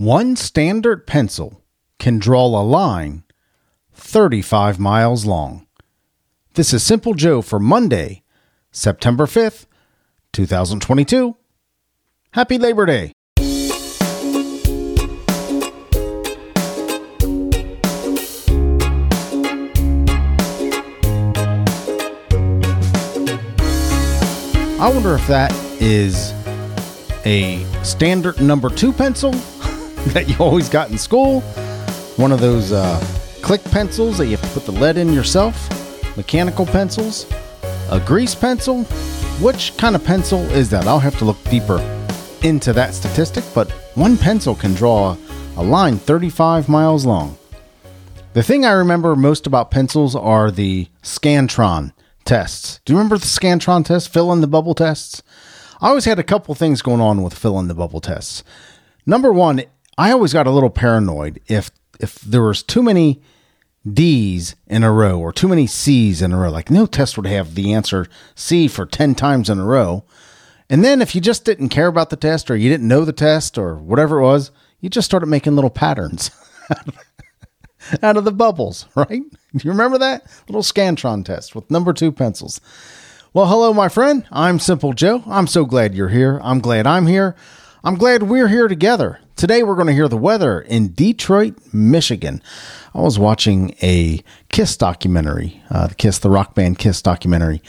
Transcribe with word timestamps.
One 0.00 0.34
standard 0.34 1.06
pencil 1.06 1.62
can 1.98 2.18
draw 2.18 2.46
a 2.46 2.64
line 2.64 3.22
35 3.92 4.78
miles 4.78 5.26
long. 5.26 5.66
This 6.54 6.72
is 6.72 6.82
Simple 6.82 7.12
Joe 7.12 7.42
for 7.42 7.58
Monday, 7.58 8.22
September 8.72 9.26
5th, 9.26 9.66
2022. 10.32 11.36
Happy 12.30 12.56
Labor 12.56 12.86
Day. 12.86 13.12
I 24.78 24.90
wonder 24.94 25.14
if 25.14 25.26
that 25.26 25.52
is 25.78 26.32
a 27.26 27.62
standard 27.82 28.40
number 28.40 28.70
two 28.70 28.94
pencil 28.94 29.34
that 30.14 30.28
you 30.28 30.36
always 30.38 30.68
got 30.68 30.90
in 30.90 30.98
school. 30.98 31.40
One 32.16 32.32
of 32.32 32.40
those 32.40 32.72
uh, 32.72 32.98
click 33.42 33.62
pencils 33.64 34.18
that 34.18 34.26
you 34.26 34.36
have 34.36 34.42
to 34.42 34.60
put 34.60 34.64
the 34.64 34.72
lead 34.72 34.96
in 34.96 35.12
yourself. 35.12 35.68
Mechanical 36.16 36.66
pencils. 36.66 37.30
A 37.90 38.00
grease 38.00 38.34
pencil. 38.34 38.84
Which 39.42 39.76
kind 39.76 39.94
of 39.94 40.04
pencil 40.04 40.40
is 40.52 40.70
that? 40.70 40.86
I'll 40.86 40.98
have 40.98 41.18
to 41.18 41.24
look 41.24 41.42
deeper 41.44 41.78
into 42.42 42.72
that 42.72 42.94
statistic, 42.94 43.44
but 43.54 43.70
one 43.94 44.16
pencil 44.16 44.54
can 44.54 44.74
draw 44.74 45.16
a 45.56 45.62
line 45.62 45.98
35 45.98 46.68
miles 46.68 47.04
long. 47.04 47.36
The 48.32 48.42
thing 48.42 48.64
I 48.64 48.72
remember 48.72 49.16
most 49.16 49.46
about 49.46 49.70
pencils 49.70 50.16
are 50.16 50.50
the 50.50 50.88
Scantron 51.02 51.92
tests. 52.24 52.80
Do 52.84 52.92
you 52.92 52.98
remember 52.98 53.18
the 53.18 53.26
Scantron 53.26 53.84
test, 53.84 54.12
fill 54.12 54.32
in 54.32 54.40
the 54.40 54.46
bubble 54.46 54.74
tests? 54.74 55.22
I 55.80 55.88
always 55.88 56.04
had 56.04 56.18
a 56.18 56.24
couple 56.24 56.54
things 56.54 56.80
going 56.80 57.00
on 57.00 57.22
with 57.22 57.34
fill 57.34 57.58
in 57.58 57.68
the 57.68 57.74
bubble 57.74 58.00
tests. 58.00 58.44
Number 59.04 59.32
one, 59.32 59.62
I 60.00 60.12
always 60.12 60.32
got 60.32 60.46
a 60.46 60.50
little 60.50 60.70
paranoid 60.70 61.40
if 61.46 61.70
if 62.00 62.22
there 62.22 62.42
was 62.42 62.62
too 62.62 62.82
many 62.82 63.20
D's 63.86 64.56
in 64.66 64.82
a 64.82 64.90
row 64.90 65.20
or 65.20 65.30
too 65.30 65.46
many 65.46 65.66
C's 65.66 66.22
in 66.22 66.32
a 66.32 66.38
row. 66.38 66.50
Like 66.50 66.70
no 66.70 66.86
test 66.86 67.18
would 67.18 67.26
have 67.26 67.54
the 67.54 67.74
answer 67.74 68.06
C 68.34 68.66
for 68.66 68.86
10 68.86 69.14
times 69.14 69.50
in 69.50 69.58
a 69.58 69.64
row. 69.64 70.04
And 70.70 70.82
then 70.82 71.02
if 71.02 71.14
you 71.14 71.20
just 71.20 71.44
didn't 71.44 71.68
care 71.68 71.86
about 71.86 72.08
the 72.08 72.16
test 72.16 72.50
or 72.50 72.56
you 72.56 72.70
didn't 72.70 72.88
know 72.88 73.04
the 73.04 73.12
test 73.12 73.58
or 73.58 73.74
whatever 73.74 74.20
it 74.20 74.22
was, 74.22 74.50
you 74.80 74.88
just 74.88 75.04
started 75.04 75.26
making 75.26 75.54
little 75.54 75.68
patterns 75.68 76.30
out 78.02 78.16
of 78.16 78.24
the 78.24 78.32
bubbles, 78.32 78.86
right? 78.94 79.20
Do 79.20 79.60
you 79.62 79.70
remember 79.70 79.98
that? 79.98 80.22
Little 80.48 80.62
Scantron 80.62 81.26
test 81.26 81.54
with 81.54 81.70
number 81.70 81.92
two 81.92 82.10
pencils. 82.10 82.58
Well, 83.34 83.48
hello, 83.48 83.74
my 83.74 83.90
friend. 83.90 84.26
I'm 84.32 84.60
Simple 84.60 84.94
Joe. 84.94 85.22
I'm 85.26 85.46
so 85.46 85.66
glad 85.66 85.94
you're 85.94 86.08
here. 86.08 86.40
I'm 86.42 86.60
glad 86.60 86.86
I'm 86.86 87.06
here. 87.06 87.36
I'm 87.82 87.94
glad 87.94 88.24
we're 88.24 88.48
here 88.48 88.68
together. 88.68 89.20
Today, 89.36 89.62
we're 89.62 89.74
going 89.74 89.86
to 89.86 89.94
hear 89.94 90.08
the 90.08 90.18
weather 90.18 90.60
in 90.60 90.92
Detroit, 90.92 91.54
Michigan. 91.72 92.42
I 92.94 93.00
was 93.00 93.18
watching 93.18 93.74
a 93.80 94.22
Kiss 94.50 94.76
documentary, 94.76 95.62
uh, 95.70 95.86
the 95.86 95.94
Kiss, 95.94 96.18
the 96.18 96.28
rock 96.28 96.54
band 96.54 96.78
Kiss 96.78 97.00
documentary, 97.00 97.62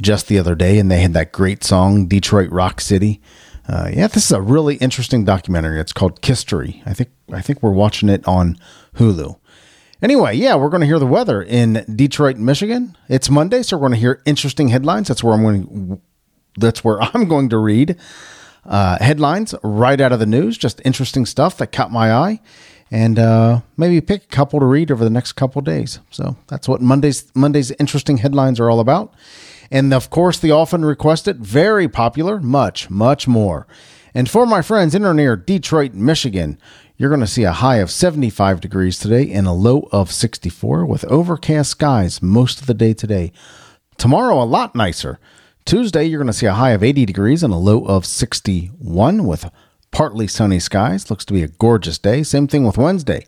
just 0.00 0.26
the 0.26 0.40
other 0.40 0.56
day, 0.56 0.80
and 0.80 0.90
they 0.90 1.02
had 1.02 1.12
that 1.12 1.30
great 1.30 1.62
song, 1.62 2.08
Detroit 2.08 2.50
Rock 2.50 2.80
City. 2.80 3.20
Uh, 3.68 3.90
yeah, 3.92 4.08
this 4.08 4.24
is 4.24 4.32
a 4.32 4.42
really 4.42 4.74
interesting 4.76 5.24
documentary. 5.24 5.78
It's 5.78 5.92
called 5.92 6.20
KISStory. 6.20 6.82
I 6.84 6.92
think 6.92 7.10
I 7.32 7.40
think 7.40 7.62
we're 7.62 7.70
watching 7.70 8.08
it 8.08 8.26
on 8.26 8.58
Hulu. 8.96 9.38
Anyway, 10.02 10.34
yeah, 10.34 10.56
we're 10.56 10.68
going 10.68 10.80
to 10.80 10.86
hear 10.86 10.98
the 10.98 11.06
weather 11.06 11.40
in 11.40 11.84
Detroit, 11.94 12.38
Michigan. 12.38 12.96
It's 13.08 13.30
Monday, 13.30 13.62
so 13.62 13.76
we're 13.76 13.88
going 13.88 13.92
to 13.92 13.98
hear 13.98 14.20
interesting 14.26 14.68
headlines. 14.68 15.06
That's 15.06 15.22
where 15.22 15.34
I'm 15.34 15.42
going. 15.42 16.02
That's 16.58 16.82
where 16.82 17.00
I'm 17.14 17.28
going 17.28 17.50
to 17.50 17.58
read 17.58 17.96
uh, 18.66 18.98
headlines 19.00 19.54
right 19.62 20.00
out 20.00 20.12
of 20.12 20.18
the 20.18 20.26
news. 20.26 20.58
Just 20.58 20.80
interesting 20.84 21.26
stuff 21.26 21.56
that 21.58 21.72
caught 21.72 21.92
my 21.92 22.12
eye, 22.12 22.40
and 22.90 23.18
uh, 23.18 23.60
maybe 23.76 24.00
pick 24.00 24.24
a 24.24 24.26
couple 24.26 24.60
to 24.60 24.66
read 24.66 24.90
over 24.90 25.04
the 25.04 25.10
next 25.10 25.32
couple 25.32 25.62
days. 25.62 26.00
So 26.10 26.36
that's 26.48 26.68
what 26.68 26.80
Monday's 26.80 27.30
Monday's 27.34 27.70
interesting 27.72 28.18
headlines 28.18 28.60
are 28.60 28.70
all 28.70 28.80
about. 28.80 29.14
And 29.70 29.92
of 29.92 30.10
course, 30.10 30.38
the 30.38 30.50
often 30.50 30.84
requested, 30.84 31.44
very 31.44 31.88
popular, 31.88 32.38
much, 32.40 32.90
much 32.90 33.26
more. 33.26 33.66
And 34.14 34.30
for 34.30 34.46
my 34.46 34.62
friends 34.62 34.94
in 34.94 35.04
or 35.04 35.14
near 35.14 35.36
Detroit, 35.36 35.94
Michigan, 35.94 36.58
you're 36.96 37.10
going 37.10 37.20
to 37.20 37.26
see 37.26 37.42
a 37.42 37.52
high 37.52 37.76
of 37.76 37.90
75 37.90 38.60
degrees 38.60 38.98
today 38.98 39.32
and 39.32 39.46
a 39.46 39.52
low 39.52 39.88
of 39.90 40.12
64 40.12 40.86
with 40.86 41.04
overcast 41.06 41.72
skies 41.72 42.22
most 42.22 42.60
of 42.60 42.66
the 42.66 42.74
day 42.74 42.94
today. 42.94 43.32
Tomorrow, 43.98 44.40
a 44.40 44.44
lot 44.44 44.76
nicer. 44.76 45.18
Tuesday, 45.64 46.04
you're 46.04 46.18
going 46.18 46.26
to 46.26 46.32
see 46.32 46.46
a 46.46 46.52
high 46.52 46.70
of 46.72 46.82
80 46.82 47.06
degrees 47.06 47.42
and 47.42 47.52
a 47.52 47.56
low 47.56 47.84
of 47.86 48.04
61 48.04 49.24
with 49.24 49.50
partly 49.90 50.26
sunny 50.26 50.60
skies. 50.60 51.08
Looks 51.08 51.24
to 51.24 51.32
be 51.32 51.42
a 51.42 51.48
gorgeous 51.48 51.96
day. 51.96 52.22
Same 52.22 52.46
thing 52.46 52.64
with 52.64 52.76
Wednesday. 52.76 53.26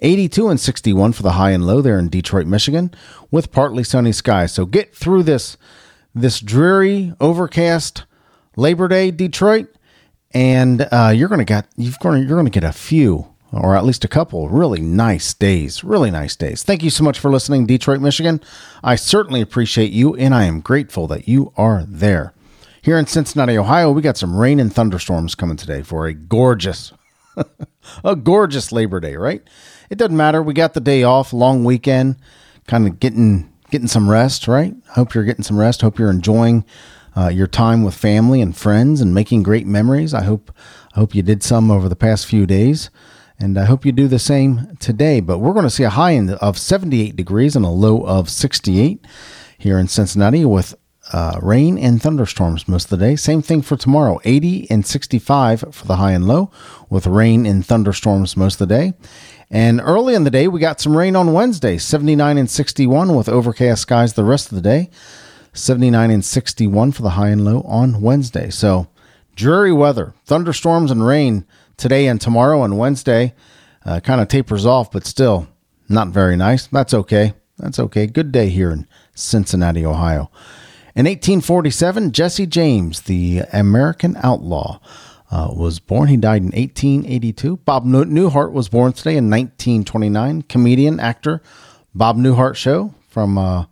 82 0.00 0.48
and 0.48 0.58
61 0.58 1.12
for 1.12 1.22
the 1.22 1.32
high 1.32 1.50
and 1.50 1.66
low 1.66 1.82
there 1.82 1.98
in 1.98 2.08
Detroit, 2.08 2.46
Michigan, 2.46 2.90
with 3.30 3.52
partly 3.52 3.84
sunny 3.84 4.12
skies. 4.12 4.52
So 4.52 4.64
get 4.64 4.94
through 4.94 5.24
this 5.24 5.56
this 6.14 6.40
dreary, 6.40 7.12
overcast 7.20 8.04
Labor 8.56 8.86
Day, 8.86 9.10
Detroit, 9.10 9.66
and 10.30 10.88
uh, 10.92 11.12
you're 11.14 11.28
gonna 11.28 11.44
get 11.44 11.66
you've 11.76 11.98
gonna 11.98 12.20
you're 12.20 12.36
gonna 12.36 12.50
get 12.50 12.64
a 12.64 12.72
few 12.72 13.33
or 13.54 13.76
at 13.76 13.84
least 13.84 14.04
a 14.04 14.08
couple 14.08 14.48
really 14.48 14.80
nice 14.80 15.32
days, 15.32 15.84
really 15.84 16.10
nice 16.10 16.34
days. 16.36 16.62
Thank 16.62 16.82
you 16.82 16.90
so 16.90 17.04
much 17.04 17.18
for 17.18 17.30
listening, 17.30 17.66
Detroit, 17.66 18.00
Michigan. 18.00 18.40
I 18.82 18.96
certainly 18.96 19.40
appreciate 19.40 19.92
you, 19.92 20.14
and 20.16 20.34
I 20.34 20.44
am 20.44 20.60
grateful 20.60 21.06
that 21.08 21.28
you 21.28 21.52
are 21.56 21.84
there. 21.86 22.32
Here 22.82 22.98
in 22.98 23.06
Cincinnati, 23.06 23.56
Ohio, 23.56 23.92
we 23.92 24.02
got 24.02 24.16
some 24.16 24.36
rain 24.36 24.60
and 24.60 24.72
thunderstorms 24.72 25.34
coming 25.34 25.56
today 25.56 25.82
for 25.82 26.06
a 26.06 26.12
gorgeous, 26.14 26.92
a 28.04 28.16
gorgeous 28.16 28.72
Labor 28.72 29.00
Day, 29.00 29.16
right? 29.16 29.42
It 29.88 29.98
doesn't 29.98 30.16
matter. 30.16 30.42
We 30.42 30.52
got 30.52 30.74
the 30.74 30.80
day 30.80 31.02
off, 31.02 31.32
long 31.32 31.64
weekend, 31.64 32.16
kind 32.66 32.86
of 32.86 33.00
getting 33.00 33.50
getting 33.70 33.88
some 33.88 34.10
rest, 34.10 34.46
right? 34.46 34.74
Hope 34.90 35.14
you're 35.14 35.24
getting 35.24 35.42
some 35.42 35.58
rest. 35.58 35.80
Hope 35.80 35.98
you're 35.98 36.10
enjoying 36.10 36.64
uh, 37.16 37.28
your 37.28 37.46
time 37.46 37.82
with 37.84 37.94
family 37.94 38.40
and 38.40 38.56
friends 38.56 39.00
and 39.00 39.14
making 39.14 39.42
great 39.42 39.66
memories. 39.66 40.14
I 40.14 40.22
hope 40.22 40.52
I 40.94 41.00
hope 41.00 41.14
you 41.14 41.22
did 41.22 41.42
some 41.42 41.70
over 41.70 41.88
the 41.88 41.96
past 41.96 42.26
few 42.26 42.46
days, 42.46 42.90
and 43.38 43.58
I 43.58 43.64
hope 43.64 43.84
you 43.84 43.92
do 43.92 44.08
the 44.08 44.18
same 44.18 44.76
today. 44.80 45.20
But 45.20 45.38
we're 45.38 45.52
going 45.52 45.64
to 45.64 45.70
see 45.70 45.84
a 45.84 45.90
high 45.90 46.18
of 46.18 46.58
78 46.58 47.16
degrees 47.16 47.56
and 47.56 47.64
a 47.64 47.70
low 47.70 48.04
of 48.06 48.30
68 48.30 49.04
here 49.58 49.78
in 49.78 49.88
Cincinnati 49.88 50.44
with 50.44 50.74
uh, 51.12 51.38
rain 51.42 51.76
and 51.76 52.00
thunderstorms 52.00 52.66
most 52.66 52.84
of 52.84 52.98
the 52.98 53.04
day. 53.04 53.16
Same 53.16 53.42
thing 53.42 53.62
for 53.62 53.76
tomorrow 53.76 54.20
80 54.24 54.70
and 54.70 54.86
65 54.86 55.64
for 55.70 55.86
the 55.86 55.96
high 55.96 56.12
and 56.12 56.26
low, 56.26 56.50
with 56.88 57.06
rain 57.06 57.44
and 57.44 57.64
thunderstorms 57.64 58.36
most 58.36 58.60
of 58.60 58.68
the 58.68 58.74
day. 58.74 58.94
And 59.50 59.80
early 59.82 60.14
in 60.14 60.24
the 60.24 60.30
day, 60.30 60.48
we 60.48 60.60
got 60.60 60.80
some 60.80 60.96
rain 60.96 61.14
on 61.14 61.32
Wednesday 61.32 61.76
79 61.78 62.38
and 62.38 62.50
61 62.50 63.14
with 63.14 63.28
overcast 63.28 63.82
skies 63.82 64.14
the 64.14 64.24
rest 64.24 64.50
of 64.50 64.56
the 64.56 64.62
day. 64.62 64.90
79 65.52 66.10
and 66.10 66.24
61 66.24 66.92
for 66.92 67.02
the 67.02 67.10
high 67.10 67.28
and 67.28 67.44
low 67.44 67.60
on 67.62 68.00
Wednesday. 68.00 68.50
So, 68.50 68.88
dreary 69.36 69.72
weather, 69.72 70.14
thunderstorms 70.24 70.90
and 70.90 71.06
rain 71.06 71.46
today 71.76 72.06
and 72.06 72.20
tomorrow 72.20 72.62
and 72.62 72.78
Wednesday. 72.78 73.34
Uh, 73.84 74.00
kind 74.00 74.20
of 74.20 74.28
tapers 74.28 74.64
off, 74.64 74.90
but 74.90 75.06
still 75.06 75.46
not 75.88 76.08
very 76.08 76.36
nice. 76.36 76.66
That's 76.68 76.94
okay. 76.94 77.34
That's 77.58 77.78
okay. 77.78 78.06
Good 78.06 78.32
day 78.32 78.48
here 78.48 78.70
in 78.70 78.86
Cincinnati, 79.14 79.84
Ohio. 79.84 80.30
In 80.96 81.06
1847, 81.06 82.12
Jesse 82.12 82.46
James, 82.46 83.02
the 83.02 83.42
American 83.52 84.16
outlaw, 84.22 84.80
uh, 85.30 85.48
was 85.52 85.80
born. 85.80 86.08
He 86.08 86.16
died 86.16 86.42
in 86.42 86.52
1882. 86.52 87.58
Bob 87.58 87.84
Newhart 87.84 88.52
was 88.52 88.68
born 88.68 88.92
today 88.92 89.16
in 89.16 89.28
1929. 89.28 90.42
Comedian, 90.42 91.00
actor, 91.00 91.42
Bob 91.94 92.16
Newhart 92.16 92.54
Show 92.54 92.94
from, 93.08 93.36
uh, 93.36 93.66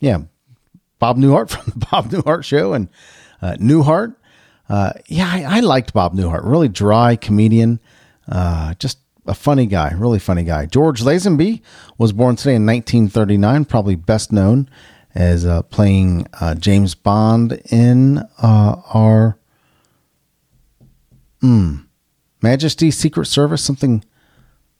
yeah, 0.00 0.22
Bob 0.98 1.18
Newhart 1.18 1.50
from 1.50 1.64
the 1.66 1.86
Bob 1.86 2.10
Newhart 2.10 2.44
Show 2.44 2.72
and 2.72 2.88
uh, 3.40 3.54
Newhart. 3.60 4.16
Uh, 4.68 4.92
yeah, 5.06 5.30
I, 5.30 5.58
I, 5.58 5.60
liked 5.60 5.92
Bob 5.92 6.14
Newhart. 6.14 6.40
Really 6.44 6.68
dry 6.68 7.16
comedian, 7.16 7.80
uh, 8.28 8.74
just 8.74 8.98
a 9.26 9.34
funny 9.34 9.66
guy, 9.66 9.92
really 9.94 10.18
funny 10.18 10.42
guy. 10.42 10.66
George 10.66 11.02
Lazenby 11.02 11.60
was 11.98 12.12
born 12.12 12.36
today 12.36 12.54
in 12.54 12.64
1939, 12.64 13.66
probably 13.66 13.94
best 13.94 14.32
known 14.32 14.68
as 15.14 15.44
uh, 15.44 15.62
playing 15.62 16.26
uh, 16.40 16.54
James 16.54 16.94
Bond 16.94 17.60
in 17.70 18.18
uh, 18.42 18.76
our 18.92 19.38
mm, 21.42 21.84
Majesty's 22.42 22.96
Secret 22.96 23.26
Service, 23.26 23.62
something 23.62 24.04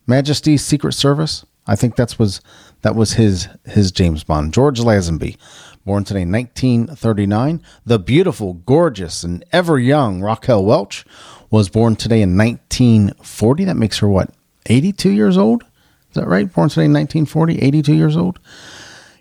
Majesty's 0.06 0.64
Secret 0.64 0.92
Service. 0.92 1.44
I 1.66 1.76
think 1.76 1.96
that's 1.96 2.18
was 2.18 2.40
that 2.82 2.94
was 2.94 3.14
his 3.14 3.48
his 3.64 3.90
James 3.90 4.24
Bond. 4.24 4.52
George 4.52 4.80
Lazenby, 4.80 5.36
born 5.84 6.04
today, 6.04 6.24
1939. 6.24 7.62
The 7.84 7.98
beautiful, 7.98 8.54
gorgeous, 8.54 9.24
and 9.24 9.44
ever 9.52 9.78
young 9.78 10.20
Raquel 10.20 10.64
Welch 10.64 11.04
was 11.50 11.68
born 11.68 11.96
today 11.96 12.22
in 12.22 12.36
1940. 12.36 13.64
That 13.64 13.76
makes 13.76 13.98
her 13.98 14.08
what 14.08 14.30
82 14.66 15.10
years 15.10 15.36
old. 15.38 15.62
Is 15.62 16.14
that 16.14 16.28
right? 16.28 16.52
Born 16.52 16.68
today 16.68 16.84
in 16.84 16.92
1940, 16.92 17.60
82 17.62 17.94
years 17.94 18.16
old. 18.16 18.38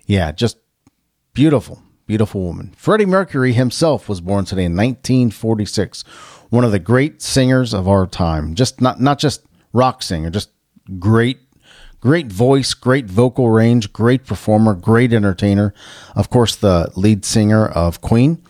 Yeah, 0.06 0.32
just 0.32 0.58
Beautiful, 1.34 1.82
beautiful 2.06 2.42
woman. 2.42 2.72
Freddie 2.76 3.06
Mercury 3.06 3.52
himself 3.54 4.08
was 4.08 4.20
born 4.20 4.44
today 4.44 4.66
in 4.66 4.76
1946. 4.76 6.02
One 6.48 6.62
of 6.62 6.70
the 6.70 6.78
great 6.78 7.20
singers 7.20 7.74
of 7.74 7.88
our 7.88 8.06
time. 8.06 8.54
Just 8.54 8.80
not 8.80 9.00
not 9.00 9.18
just 9.18 9.44
rock 9.72 10.00
singer, 10.00 10.30
just 10.30 10.50
great, 11.00 11.40
great 12.04 12.30
voice, 12.30 12.74
great 12.74 13.06
vocal 13.06 13.48
range, 13.48 13.90
great 13.90 14.26
performer, 14.26 14.74
great 14.74 15.10
entertainer. 15.10 15.72
Of 16.14 16.28
course, 16.28 16.54
the 16.54 16.92
lead 16.96 17.24
singer 17.24 17.66
of 17.66 18.02
Queen. 18.02 18.42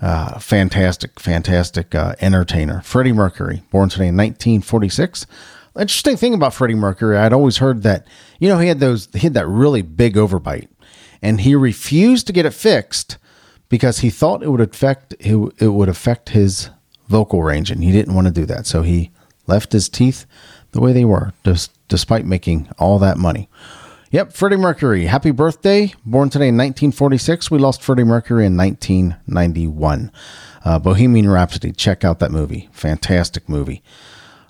Uh, 0.00 0.40
fantastic, 0.40 1.20
fantastic 1.20 1.94
uh, 1.94 2.16
entertainer. 2.20 2.82
Freddie 2.82 3.12
Mercury, 3.12 3.62
born 3.70 3.88
today 3.88 4.08
in 4.08 4.16
1946. 4.16 5.26
Interesting 5.78 6.16
thing 6.16 6.34
about 6.34 6.54
Freddie 6.54 6.74
Mercury, 6.74 7.16
I'd 7.16 7.32
always 7.32 7.58
heard 7.58 7.84
that 7.84 8.04
you 8.40 8.48
know 8.48 8.58
he 8.58 8.66
had 8.66 8.80
those 8.80 9.08
he 9.12 9.20
had 9.20 9.34
that 9.34 9.46
really 9.46 9.82
big 9.82 10.16
overbite, 10.16 10.68
and 11.22 11.40
he 11.40 11.54
refused 11.54 12.26
to 12.26 12.32
get 12.32 12.46
it 12.46 12.52
fixed 12.52 13.16
because 13.68 14.00
he 14.00 14.10
thought 14.10 14.42
it 14.42 14.50
would 14.50 14.60
affect 14.60 15.14
it 15.20 15.68
would 15.68 15.88
affect 15.88 16.30
his 16.30 16.68
vocal 17.06 17.44
range, 17.44 17.70
and 17.70 17.84
he 17.84 17.92
didn't 17.92 18.14
want 18.14 18.26
to 18.26 18.32
do 18.32 18.44
that. 18.44 18.66
So 18.66 18.82
he 18.82 19.12
left 19.46 19.72
his 19.72 19.88
teeth 19.88 20.26
the 20.72 20.80
way 20.80 20.92
they 20.92 21.04
were, 21.04 21.32
just 21.44 21.70
despite 21.88 22.26
making 22.26 22.68
all 22.78 22.98
that 22.98 23.18
money. 23.18 23.48
Yep, 24.10 24.32
Freddie 24.34 24.56
Mercury. 24.56 25.06
Happy 25.06 25.30
birthday. 25.30 25.94
Born 26.04 26.28
today 26.28 26.48
in 26.48 26.56
1946. 26.56 27.50
We 27.50 27.58
lost 27.58 27.82
Freddie 27.82 28.04
Mercury 28.04 28.44
in 28.44 28.58
1991. 28.58 30.12
Uh, 30.64 30.78
Bohemian 30.78 31.30
Rhapsody. 31.30 31.72
Check 31.72 32.04
out 32.04 32.18
that 32.18 32.30
movie. 32.30 32.68
Fantastic 32.72 33.48
movie. 33.48 33.82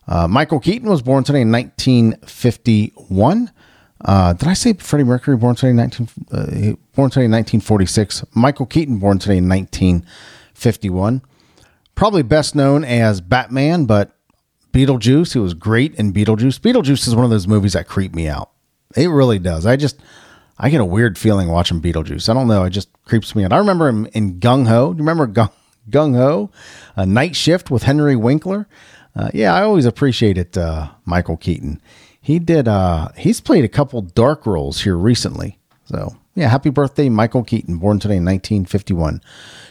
Uh, 0.08 0.26
Michael 0.26 0.58
Keaton 0.58 0.88
was 0.88 1.00
born 1.00 1.22
today 1.22 1.42
in 1.42 1.52
1951. 1.52 3.52
Uh, 4.04 4.32
did 4.32 4.48
I 4.48 4.54
say 4.54 4.72
Freddie 4.72 5.04
Mercury 5.04 5.36
born 5.36 5.54
today 5.54 5.72
19, 5.72 6.08
uh, 6.32 6.46
born 6.96 7.10
today 7.10 7.26
in 7.26 7.30
1946? 7.30 8.24
Michael 8.34 8.66
Keaton 8.66 8.98
born 8.98 9.20
today 9.20 9.36
in 9.36 9.48
1951. 9.48 11.22
Probably 11.94 12.22
best 12.22 12.56
known 12.56 12.84
as 12.84 13.20
Batman, 13.20 13.84
but 13.84 14.16
Beetlejuice. 14.72 15.34
He 15.34 15.38
was 15.38 15.54
great 15.54 15.94
in 15.96 16.12
Beetlejuice. 16.12 16.60
Beetlejuice 16.60 17.06
is 17.06 17.14
one 17.14 17.24
of 17.24 17.30
those 17.30 17.46
movies 17.46 17.74
that 17.74 17.88
creep 17.88 18.14
me 18.14 18.28
out. 18.28 18.50
It 18.96 19.08
really 19.08 19.38
does. 19.38 19.66
I 19.66 19.76
just 19.76 20.00
I 20.58 20.70
get 20.70 20.80
a 20.80 20.84
weird 20.84 21.18
feeling 21.18 21.48
watching 21.48 21.80
Beetlejuice. 21.80 22.28
I 22.28 22.34
don't 22.34 22.48
know. 22.48 22.64
It 22.64 22.70
just 22.70 22.88
creeps 23.04 23.34
me 23.34 23.44
out. 23.44 23.52
I 23.52 23.58
remember 23.58 23.88
him 23.88 24.06
in 24.12 24.38
Gung 24.40 24.68
Ho. 24.68 24.92
Do 24.92 24.98
you 24.98 25.08
remember 25.08 25.26
Gung, 25.26 25.52
Gung 25.90 26.14
Ho? 26.14 26.50
A 26.96 27.06
Night 27.06 27.36
Shift 27.36 27.70
with 27.70 27.82
Henry 27.84 28.16
Winkler. 28.16 28.66
Uh, 29.14 29.30
yeah, 29.34 29.54
I 29.54 29.62
always 29.62 29.84
appreciated 29.84 30.56
uh, 30.56 30.90
Michael 31.04 31.36
Keaton. 31.36 31.80
He 32.20 32.38
did. 32.38 32.68
Uh, 32.68 33.08
he's 33.16 33.40
played 33.40 33.64
a 33.64 33.68
couple 33.68 34.00
dark 34.00 34.46
roles 34.46 34.82
here 34.82 34.96
recently. 34.96 35.58
So 35.84 36.16
yeah, 36.34 36.48
happy 36.48 36.70
birthday, 36.70 37.08
Michael 37.08 37.44
Keaton, 37.44 37.78
born 37.78 37.98
today 37.98 38.16
in 38.16 38.24
1951. 38.24 39.20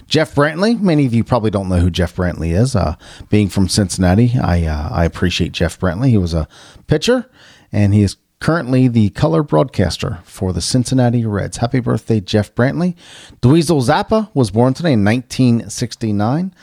Jeff 0.07 0.35
Brantley. 0.35 0.79
Many 0.79 1.05
of 1.05 1.13
you 1.13 1.23
probably 1.23 1.49
don't 1.49 1.69
know 1.69 1.79
who 1.79 1.89
Jeff 1.89 2.15
Brantley 2.15 2.53
is. 2.53 2.75
Uh, 2.75 2.95
being 3.29 3.49
from 3.49 3.67
Cincinnati, 3.67 4.33
I 4.37 4.65
uh, 4.65 4.89
I 4.91 5.05
appreciate 5.05 5.53
Jeff 5.53 5.79
Brantley. 5.79 6.09
He 6.09 6.17
was 6.17 6.33
a 6.33 6.47
pitcher, 6.87 7.29
and 7.71 7.93
he 7.93 8.03
is 8.03 8.17
currently 8.39 8.87
the 8.87 9.09
color 9.11 9.41
broadcaster 9.41 10.19
for 10.23 10.51
the 10.51 10.61
Cincinnati 10.61 11.25
Reds. 11.25 11.57
Happy 11.57 11.79
birthday, 11.79 12.19
Jeff 12.19 12.53
Brantley. 12.53 12.95
Dweezil 13.41 13.81
Zappa 13.81 14.29
was 14.33 14.51
born 14.51 14.73
today 14.73 14.93
in 14.93 15.05
1969. 15.05 16.53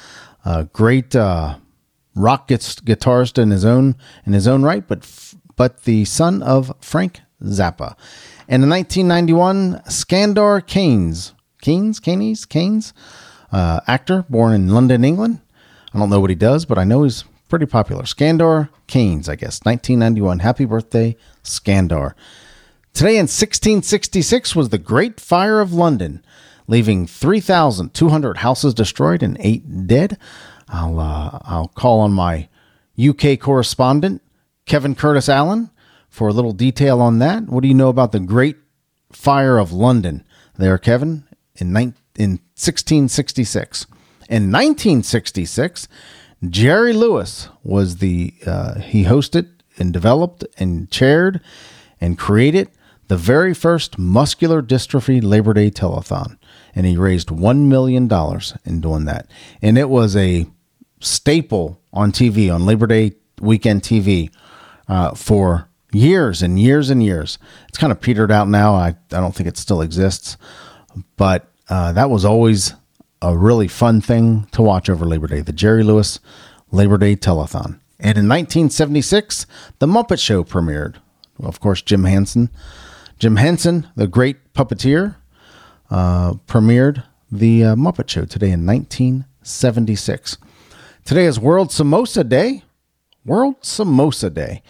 Uh, 0.45 0.65
great 0.73 1.17
uh, 1.17 1.57
rock 2.15 2.49
guitarist 2.49 3.39
in 3.39 3.51
his 3.51 3.65
own 3.65 3.97
in 4.27 4.33
his 4.33 4.47
own 4.47 4.63
right, 4.63 4.87
but 4.87 5.35
but 5.57 5.85
the 5.85 6.05
son 6.05 6.43
of 6.43 6.73
Frank 6.81 7.21
Zappa. 7.43 7.97
And 8.49 8.63
in 8.63 8.71
1991, 8.71 9.83
Skandar 9.91 10.67
Keynes, 10.67 11.35
Keynes, 11.61 12.01
Keynes, 12.01 12.47
Keynes, 12.47 12.95
uh, 13.53 13.81
actor 13.87 14.25
born 14.31 14.55
in 14.55 14.69
London, 14.69 15.05
England. 15.05 15.41
I 15.93 15.99
don't 15.99 16.09
know 16.09 16.21
what 16.21 16.31
he 16.31 16.37
does, 16.37 16.65
but 16.65 16.79
I 16.79 16.85
know 16.85 17.03
he's 17.03 17.25
pretty 17.51 17.67
popular. 17.67 18.05
Skandar 18.05 18.71
Keynes, 18.87 19.29
I 19.29 19.37
guess. 19.37 19.61
1991. 19.65 20.39
Happy 20.39 20.65
birthday, 20.65 21.17
Skandar. 21.45 22.15
Today 22.95 23.17
in 23.17 23.29
1666 23.29 24.57
was 24.57 24.71
the 24.71 24.79
Great 24.79 25.21
Fire 25.21 25.61
of 25.61 25.75
London, 25.75 26.25
leaving 26.67 27.07
3,200 27.07 28.39
houses 28.39 28.73
destroyed 28.73 29.23
and 29.23 29.37
eight 29.41 29.87
dead. 29.87 30.19
I'll 30.69 30.99
uh, 30.99 31.39
I'll 31.43 31.69
call 31.69 32.01
on 32.01 32.13
my 32.13 32.49
UK 32.99 33.39
correspondent 33.39 34.23
Kevin 34.67 34.95
Curtis 34.95 35.29
Allen 35.29 35.71
for 36.09 36.29
a 36.29 36.33
little 36.33 36.53
detail 36.53 37.01
on 37.01 37.19
that. 37.19 37.45
What 37.45 37.63
do 37.63 37.69
you 37.69 37.75
know 37.75 37.89
about 37.89 38.13
the 38.13 38.21
Great 38.21 38.57
Fire 39.13 39.59
of 39.59 39.73
London? 39.73 40.25
There, 40.57 40.79
Kevin, 40.79 41.25
in 41.57 41.69
in 42.17 42.41
1666. 42.57 43.87
In 44.29 44.53
1966, 44.53 45.89
Jerry 46.49 46.93
Lewis 46.93 47.49
was 47.63 47.97
the 47.97 48.35
uh, 48.47 48.81
he 48.81 49.05
hosted 49.05 49.49
and 49.79 49.93
developed 49.93 50.45
and 50.59 50.91
chaired 50.91 51.41
and 52.01 52.19
created 52.19 52.71
the 53.09 53.17
very 53.17 53.55
first 53.55 53.99
muscular 53.99 54.63
dystrophy 54.63 55.23
Labor 55.23 55.55
Day 55.55 55.71
telethon, 55.71 56.37
and 56.75 56.87
he 56.87 56.97
raised 56.97 57.31
one 57.31 57.69
million 57.69 58.07
dollars 58.07 58.55
in 58.65 58.81
doing 58.81 59.07
that. 59.07 59.31
And 59.63 59.79
it 59.79 59.89
was 59.89 60.15
a 60.15 60.47
staple 61.01 61.81
on 61.93 62.13
TV 62.13 62.53
on 62.55 62.67
Labor 62.67 62.87
Day 62.87 63.13
weekend 63.41 63.83
TV 63.83 64.31
uh, 64.89 65.15
for 65.15 65.68
years 65.93 66.43
and 66.43 66.59
years 66.59 66.91
and 66.91 67.03
years. 67.03 67.39
It's 67.69 67.79
kind 67.79 67.93
of 67.93 68.01
petered 68.01 68.33
out 68.33 68.49
now. 68.49 68.75
I 68.75 68.89
I 68.89 69.21
don't 69.21 69.35
think 69.35 69.49
it 69.49 69.57
still 69.57 69.81
exists, 69.81 70.37
but 71.17 71.51
uh, 71.69 71.93
that 71.93 72.11
was 72.11 72.25
always 72.25 72.75
a 73.21 73.37
really 73.37 73.69
fun 73.69 74.01
thing 74.01 74.47
to 74.53 74.63
watch 74.63 74.89
over 74.89 75.05
Labor 75.05 75.27
Day, 75.27 75.41
the 75.41 75.53
Jerry 75.53 75.83
Lewis 75.83 76.21
Labor 76.71 76.99
Day 76.99 77.17
Telethon. 77.17 77.81
And 78.01 78.17
in 78.17 78.29
1976, 78.29 79.47
The 79.81 79.87
Muppet 79.87 80.21
Show 80.21 80.45
premiered. 80.45 80.97
Of 81.43 81.61
course, 81.61 81.83
Jim 81.83 82.05
Henson. 82.05 82.49
Jim 83.19 83.37
Henson, 83.37 83.89
the 83.97 84.07
great 84.07 84.53
puppeteer, 84.55 85.17
uh, 85.91 86.35
premiered 86.47 87.03
The 87.33 87.65
uh, 87.65 87.75
Muppet 87.75 88.09
Show 88.09 88.25
today 88.25 88.53
in 88.53 88.65
1976. 88.65 90.39
Today 91.05 91.25
is 91.25 91.41
World 91.41 91.71
Samosa 91.71 92.29
Day. 92.29 92.63
World 93.25 93.61
Samosa 93.63 94.33
Day. 94.33 94.63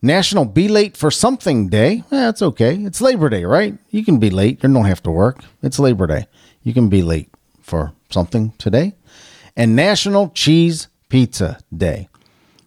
National 0.00 0.44
Be 0.44 0.68
Late 0.68 0.96
for 0.96 1.10
Something 1.10 1.68
Day. 1.68 1.98
Eh, 1.98 2.02
that's 2.10 2.40
it's 2.40 2.42
okay. 2.42 2.76
It's 2.76 3.00
Labor 3.00 3.28
Day, 3.28 3.44
right? 3.44 3.76
You 3.90 4.04
can 4.04 4.18
be 4.18 4.30
late. 4.30 4.62
You 4.62 4.72
don't 4.72 4.84
have 4.84 5.02
to 5.02 5.10
work. 5.10 5.40
It's 5.62 5.78
Labor 5.78 6.06
Day. 6.06 6.26
You 6.62 6.72
can 6.72 6.88
be 6.88 7.02
late 7.02 7.30
for 7.60 7.92
something 8.10 8.52
today. 8.58 8.94
And 9.56 9.74
National 9.74 10.30
Cheese 10.30 10.86
Pizza 11.08 11.58
Day. 11.76 12.08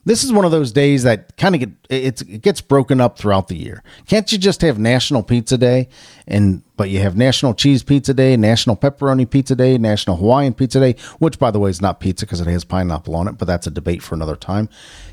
This 0.03 0.23
is 0.23 0.33
one 0.33 0.45
of 0.45 0.51
those 0.51 0.71
days 0.71 1.03
that 1.03 1.37
kind 1.37 1.53
of 1.53 1.59
get 1.59 1.69
it 1.89 2.41
gets 2.41 2.59
broken 2.59 2.99
up 2.99 3.19
throughout 3.19 3.47
the 3.49 3.55
year. 3.55 3.83
Can't 4.07 4.31
you 4.31 4.37
just 4.39 4.61
have 4.61 4.79
National 4.79 5.21
Pizza 5.21 5.57
Day 5.57 5.89
and 6.27 6.63
but 6.75 6.89
you 6.89 6.99
have 6.99 7.15
National 7.15 7.53
Cheese 7.53 7.83
Pizza 7.83 8.13
Day, 8.13 8.35
National 8.35 8.75
Pepperoni 8.75 9.29
Pizza 9.29 9.55
Day, 9.55 9.77
National 9.77 10.17
Hawaiian 10.17 10.55
Pizza 10.55 10.79
Day, 10.79 10.95
which 11.19 11.37
by 11.37 11.51
the 11.51 11.59
way 11.59 11.69
is 11.69 11.81
not 11.81 11.99
pizza 11.99 12.25
because 12.25 12.41
it 12.41 12.47
has 12.47 12.63
pineapple 12.63 13.15
on 13.15 13.27
it, 13.27 13.37
but 13.37 13.45
that's 13.45 13.67
a 13.67 13.71
debate 13.71 14.01
for 14.01 14.15
another 14.15 14.35
time. 14.35 14.69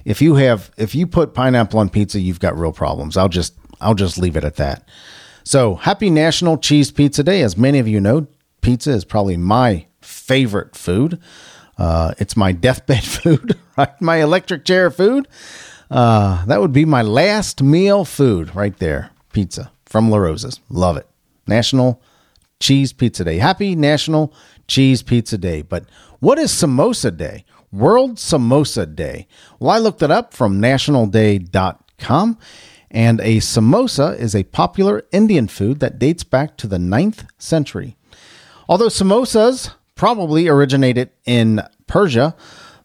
If 0.06 0.22
you 0.22 0.36
have 0.36 0.70
if 0.78 0.94
you 0.94 1.06
put 1.06 1.34
pineapple 1.34 1.80
on 1.80 1.90
pizza, 1.90 2.18
you've 2.18 2.40
got 2.40 2.58
real 2.58 2.72
problems. 2.72 3.18
I'll 3.18 3.28
just 3.28 3.54
I'll 3.80 3.94
just 3.94 4.16
leave 4.16 4.36
it 4.36 4.44
at 4.44 4.56
that. 4.56 4.88
So, 5.44 5.76
happy 5.76 6.10
National 6.10 6.58
Cheese 6.58 6.90
Pizza 6.90 7.22
Day. 7.22 7.42
As 7.42 7.56
many 7.56 7.78
of 7.78 7.88
you 7.88 8.00
know, 8.00 8.26
pizza 8.60 8.90
is 8.90 9.04
probably 9.04 9.36
my 9.36 9.86
favorite 10.00 10.76
food. 10.76 11.20
Uh, 11.78 12.12
it's 12.18 12.36
my 12.36 12.52
deathbed 12.52 13.04
food? 13.04 13.56
My 14.00 14.16
electric 14.16 14.64
chair 14.64 14.90
food. 14.90 15.28
Uh, 15.90 16.44
that 16.46 16.60
would 16.60 16.72
be 16.72 16.84
my 16.84 17.02
last 17.02 17.62
meal 17.62 18.04
food 18.04 18.54
right 18.54 18.76
there. 18.78 19.10
Pizza 19.32 19.70
from 19.86 20.10
La 20.10 20.18
Rosa's. 20.18 20.60
Love 20.68 20.96
it. 20.96 21.06
National 21.46 22.02
Cheese 22.60 22.92
Pizza 22.92 23.24
Day. 23.24 23.38
Happy 23.38 23.74
National 23.74 24.32
Cheese 24.66 25.02
Pizza 25.02 25.38
Day. 25.38 25.62
But 25.62 25.84
what 26.20 26.38
is 26.38 26.50
Samosa 26.50 27.16
Day? 27.16 27.44
World 27.72 28.16
Samosa 28.16 28.94
Day. 28.94 29.26
Well, 29.58 29.70
I 29.70 29.78
looked 29.78 30.02
it 30.02 30.10
up 30.10 30.34
from 30.34 30.60
nationalday.com. 30.60 32.38
And 32.90 33.20
a 33.20 33.36
samosa 33.36 34.18
is 34.18 34.34
a 34.34 34.44
popular 34.44 35.02
Indian 35.12 35.46
food 35.46 35.80
that 35.80 35.98
dates 35.98 36.24
back 36.24 36.56
to 36.56 36.66
the 36.66 36.78
9th 36.78 37.26
century. 37.38 37.96
Although 38.66 38.86
samosas 38.86 39.74
probably 39.94 40.48
originated 40.48 41.10
in 41.26 41.60
Persia. 41.86 42.34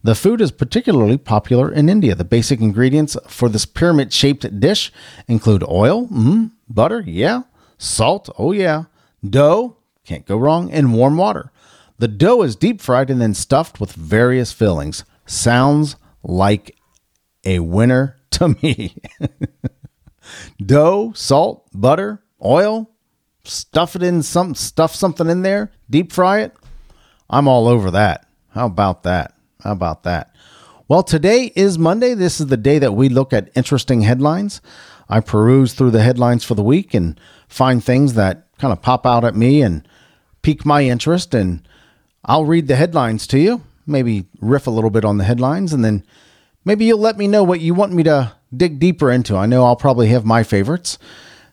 The 0.04 0.16
food 0.16 0.42
is 0.42 0.52
particularly 0.52 1.18
popular 1.18 1.72
in 1.72 1.88
India. 1.88 2.14
The 2.14 2.26
basic 2.26 2.60
ingredients 2.60 3.16
for 3.28 3.48
this 3.48 3.66
pyramid 3.66 4.12
shaped 4.12 4.60
dish 4.60 4.92
include 5.30 5.64
oil, 5.64 6.08
mm, 6.08 6.52
butter, 6.68 7.04
yeah, 7.08 7.44
salt, 7.78 8.30
oh 8.38 8.52
yeah, 8.52 8.86
dough, 9.28 9.78
can't 10.06 10.26
go 10.26 10.36
wrong, 10.36 10.70
and 10.72 10.94
warm 10.94 11.16
water. 11.16 11.52
The 12.00 12.10
dough 12.10 12.42
is 12.42 12.58
deep 12.58 12.82
fried 12.82 13.10
and 13.10 13.22
then 13.22 13.34
stuffed 13.34 13.80
with 13.80 13.94
various 13.94 14.52
fillings. 14.52 15.06
Sounds 15.26 15.96
like 16.22 16.76
a 17.46 17.60
winner 17.60 18.18
to 18.32 18.50
me. 18.62 18.98
dough, 20.64 21.14
salt, 21.16 21.66
butter, 21.74 22.22
oil, 22.44 22.90
stuff 23.46 23.96
it 23.96 24.04
in 24.04 24.22
some 24.22 24.54
stuff 24.54 24.94
something 24.96 25.30
in 25.30 25.44
there, 25.44 25.72
deep 25.90 26.12
fry 26.12 26.42
it. 26.42 26.54
I'm 27.30 27.48
all 27.48 27.70
over 27.70 27.90
that. 27.92 28.28
How 28.50 28.66
about 28.66 29.04
that? 29.04 29.33
How 29.64 29.72
about 29.72 30.04
that? 30.04 30.36
Well, 30.90 31.04
today 31.04 31.54
is 31.56 31.80
Monday. 31.80 32.14
This 32.14 32.42
is 32.42 32.48
the 32.48 32.58
day 32.58 32.80
that 32.80 32.92
we 32.92 33.08
look 33.08 33.32
at 33.32 33.50
interesting 33.56 34.02
headlines. 34.02 34.62
I 35.08 35.22
peruse 35.22 35.74
through 35.74 35.92
the 35.92 36.04
headlines 36.04 36.44
for 36.44 36.56
the 36.56 36.64
week 36.64 36.94
and 36.94 37.18
find 37.48 37.82
things 37.82 38.16
that 38.16 38.48
kind 38.58 38.74
of 38.74 38.82
pop 38.82 39.06
out 39.06 39.24
at 39.24 39.36
me 39.36 39.62
and 39.62 39.88
pique 40.42 40.66
my 40.66 40.84
interest. 40.84 41.34
And 41.34 41.66
I'll 42.26 42.44
read 42.44 42.68
the 42.68 42.76
headlines 42.76 43.26
to 43.28 43.40
you, 43.40 43.64
maybe 43.88 44.26
riff 44.42 44.68
a 44.68 44.72
little 44.72 44.90
bit 44.90 45.06
on 45.06 45.18
the 45.18 45.24
headlines, 45.24 45.72
and 45.72 45.84
then 45.84 46.04
maybe 46.66 46.84
you'll 46.84 47.00
let 47.00 47.18
me 47.18 47.28
know 47.28 47.44
what 47.44 47.62
you 47.62 47.74
want 47.74 47.94
me 47.94 48.04
to 48.04 48.34
dig 48.56 48.80
deeper 48.80 49.10
into. 49.10 49.38
I 49.38 49.46
know 49.46 49.64
I'll 49.64 49.78
probably 49.78 50.08
have 50.10 50.26
my 50.26 50.44
favorites, 50.44 50.98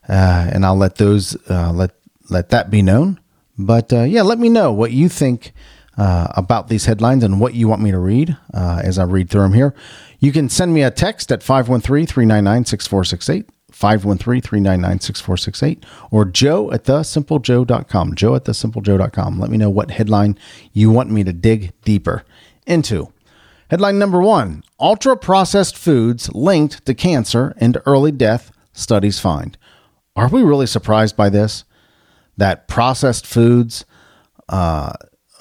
uh, 0.08 0.50
and 0.52 0.66
I'll 0.66 0.76
let 0.76 0.96
those 0.96 1.36
uh, 1.48 1.72
let 1.72 1.92
let 2.28 2.48
that 2.48 2.70
be 2.70 2.82
known. 2.82 3.20
But 3.56 3.92
uh, 3.92 4.02
yeah, 4.02 4.22
let 4.22 4.40
me 4.40 4.48
know 4.48 4.72
what 4.72 4.90
you 4.90 5.08
think 5.08 5.52
uh, 5.96 6.28
about 6.36 6.68
these 6.68 6.86
headlines 6.86 7.24
and 7.24 7.40
what 7.40 7.54
you 7.54 7.68
want 7.68 7.82
me 7.82 7.90
to 7.90 7.98
read 7.98 8.36
uh, 8.54 8.80
as 8.82 8.98
I 8.98 9.04
read 9.04 9.30
through 9.30 9.42
them 9.42 9.52
here. 9.52 9.74
You 10.18 10.32
can 10.32 10.48
send 10.48 10.74
me 10.74 10.82
a 10.82 10.90
text 10.90 11.32
at 11.32 11.42
513 11.42 12.06
399 12.06 12.64
6468. 12.64 13.48
513 13.72 14.42
399 14.42 15.00
6468 15.00 15.86
or 16.10 16.24
joe 16.24 16.70
at 16.72 16.84
thesimplejoe.com. 16.84 18.14
Joe 18.14 18.34
at 18.34 18.44
thesimplejoe.com. 18.44 19.38
Let 19.38 19.50
me 19.50 19.56
know 19.56 19.70
what 19.70 19.92
headline 19.92 20.38
you 20.72 20.90
want 20.90 21.10
me 21.10 21.24
to 21.24 21.32
dig 21.32 21.72
deeper 21.82 22.24
into. 22.66 23.12
Headline 23.70 23.98
number 23.98 24.20
one 24.20 24.64
Ultra 24.78 25.16
processed 25.16 25.78
foods 25.78 26.32
linked 26.34 26.84
to 26.86 26.94
cancer 26.94 27.54
and 27.58 27.80
early 27.86 28.12
death, 28.12 28.52
studies 28.72 29.18
find. 29.18 29.56
Are 30.16 30.28
we 30.28 30.42
really 30.42 30.66
surprised 30.66 31.16
by 31.16 31.28
this? 31.28 31.64
That 32.36 32.68
processed 32.68 33.26
foods 33.26 33.84
uh, 34.48 34.92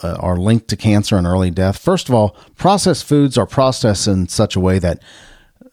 uh, 0.02 0.18
are 0.20 0.38
linked 0.38 0.68
to 0.70 0.78
cancer 0.78 1.18
and 1.18 1.28
early 1.28 1.52
death. 1.52 1.78
First 1.78 2.10
of 2.10 2.16
all, 2.16 2.36
processed 2.56 3.06
foods 3.06 3.38
are 3.38 3.46
processed 3.46 4.08
in 4.08 4.28
such 4.28 4.56
a 4.56 4.60
way 4.60 4.80
that 4.80 5.02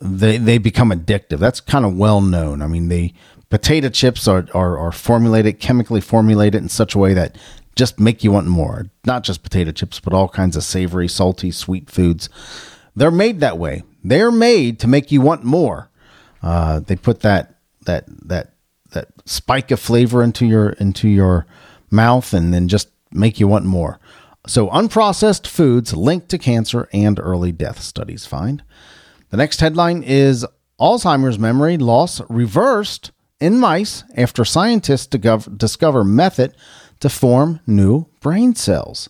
they 0.01 0.37
they 0.37 0.59
become 0.59 0.91
addictive. 0.91 1.39
That's 1.39 1.61
kind 1.61 1.85
of 1.85 1.97
well 1.97 2.21
known. 2.21 2.63
I 2.63 2.67
mean, 2.67 2.89
the 2.89 3.13
potato 3.51 3.89
chips 3.89 4.29
are, 4.29 4.47
are 4.55 4.79
are 4.79 4.93
formulated 4.93 5.61
chemically 5.61 6.01
formulated 6.01 6.63
in 6.63 6.69
such 6.69 6.95
a 6.95 6.99
way 6.99 7.15
that 7.15 7.37
just 7.77 8.01
make 8.01 8.25
you 8.25 8.33
want 8.33 8.47
more. 8.47 8.87
Not 9.05 9.23
just 9.23 9.43
potato 9.43 9.71
chips, 9.71 10.01
but 10.01 10.13
all 10.13 10.29
kinds 10.29 10.57
of 10.57 10.65
savory, 10.65 11.09
salty, 11.09 11.51
sweet 11.51 11.91
foods. 11.91 12.29
They're 12.95 13.11
made 13.11 13.41
that 13.41 13.59
way. 13.59 13.85
They're 14.03 14.33
made 14.33 14.79
to 14.81 14.89
make 14.89 15.13
you 15.13 15.21
want 15.21 15.45
more. 15.45 15.91
Uh, 16.43 16.81
they 16.81 16.97
put 16.97 17.21
that 17.21 17.57
that 17.85 18.05
that 18.29 18.53
that 18.93 19.09
spike 19.25 19.71
of 19.71 19.81
flavor 19.81 20.23
into 20.23 20.47
your 20.47 20.71
into 20.71 21.09
your 21.09 21.47
mouth 21.91 22.33
and 22.33 22.53
then 22.53 22.69
just 22.69 22.89
make 23.17 23.41
you 23.41 23.49
want 23.49 23.65
more. 23.65 23.99
So, 24.47 24.69
unprocessed 24.69 25.47
foods 25.47 25.95
linked 25.95 26.29
to 26.29 26.39
cancer 26.39 26.89
and 26.93 27.19
early 27.19 27.51
death 27.53 27.81
studies 27.81 28.27
find. 28.27 28.63
The 29.31 29.37
next 29.37 29.61
headline 29.61 30.03
is 30.05 30.47
Alzheimer's 30.81 31.39
memory 31.39 31.79
loss 31.79 32.21
reversed 32.29 33.11
in 33.41 33.59
mice 33.59 34.05
after 34.17 34.45
scientists 34.45 35.07
discover 35.07 36.05
method 36.05 36.55
to 37.01 37.09
form 37.09 37.61
new 37.67 38.07
brain 38.21 38.55
cells. 38.55 39.09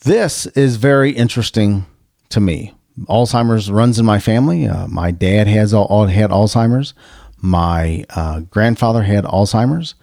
This 0.00 0.46
is 0.46 0.76
very 0.76 1.10
interesting 1.10 1.86
to 2.28 2.40
me. 2.40 2.74
Alzheimer's 3.08 3.70
runs 3.70 3.98
in 3.98 4.06
my 4.06 4.18
family. 4.18 4.66
Uh, 4.66 4.86
my 4.88 5.10
dad 5.10 5.46
has 5.46 5.72
all, 5.72 6.06
had 6.06 6.30
Alzheimer's. 6.30 6.94
My 7.40 8.04
uh, 8.10 8.40
grandfather 8.40 9.02
had 9.02 9.24
Alzheimer's, 9.24 9.94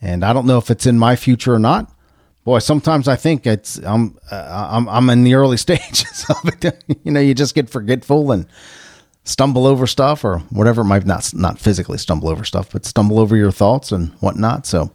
and 0.00 0.24
I 0.24 0.32
don't 0.32 0.46
know 0.46 0.58
if 0.58 0.70
it's 0.70 0.86
in 0.86 0.98
my 0.98 1.16
future 1.16 1.54
or 1.54 1.58
not 1.58 1.92
boy, 2.44 2.58
sometimes 2.58 3.08
I 3.08 3.16
think 3.16 3.46
it's 3.46 3.78
I'm 3.78 4.18
uh, 4.30 4.68
I'm 4.72 4.88
I'm 4.88 5.10
in 5.10 5.24
the 5.24 5.34
early 5.34 5.56
stages 5.66 6.26
of 6.28 6.36
it. 6.44 6.84
you 7.04 7.12
know, 7.12 7.20
you 7.20 7.34
just 7.34 7.54
get 7.54 7.70
forgetful 7.70 8.32
and 8.32 8.46
stumble 9.24 9.66
over 9.66 9.86
stuff 9.86 10.24
or 10.24 10.38
whatever. 10.50 10.82
It 10.82 10.86
might 10.86 11.06
not 11.06 11.32
not 11.34 11.58
physically 11.58 11.98
stumble 11.98 12.28
over 12.28 12.44
stuff, 12.44 12.72
but 12.72 12.84
stumble 12.84 13.18
over 13.18 13.36
your 13.36 13.52
thoughts 13.52 13.92
and 13.92 14.10
whatnot. 14.14 14.66
So, 14.66 14.90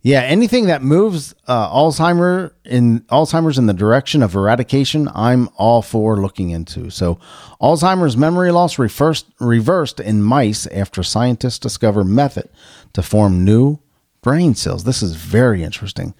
yeah, 0.00 0.22
anything 0.22 0.66
that 0.66 0.82
moves 0.82 1.34
uh, 1.46 1.68
Alzheimer 1.68 2.52
in 2.64 3.00
Alzheimer's 3.10 3.58
in 3.58 3.66
the 3.66 3.74
direction 3.74 4.22
of 4.22 4.34
eradication, 4.34 5.08
I'm 5.14 5.48
all 5.56 5.82
for 5.82 6.16
looking 6.16 6.50
into. 6.50 6.90
So, 6.90 7.20
Alzheimer's 7.60 8.16
memory 8.16 8.50
loss 8.50 8.78
reversed 8.78 9.26
reversed 9.38 10.00
in 10.00 10.22
mice 10.22 10.66
after 10.68 11.02
scientists 11.02 11.58
discover 11.58 12.02
method 12.02 12.48
to 12.94 13.02
form 13.02 13.44
new 13.44 13.78
brain 14.22 14.54
cells. 14.54 14.84
This 14.84 15.02
is 15.02 15.14
very 15.16 15.62
interesting 15.62 16.14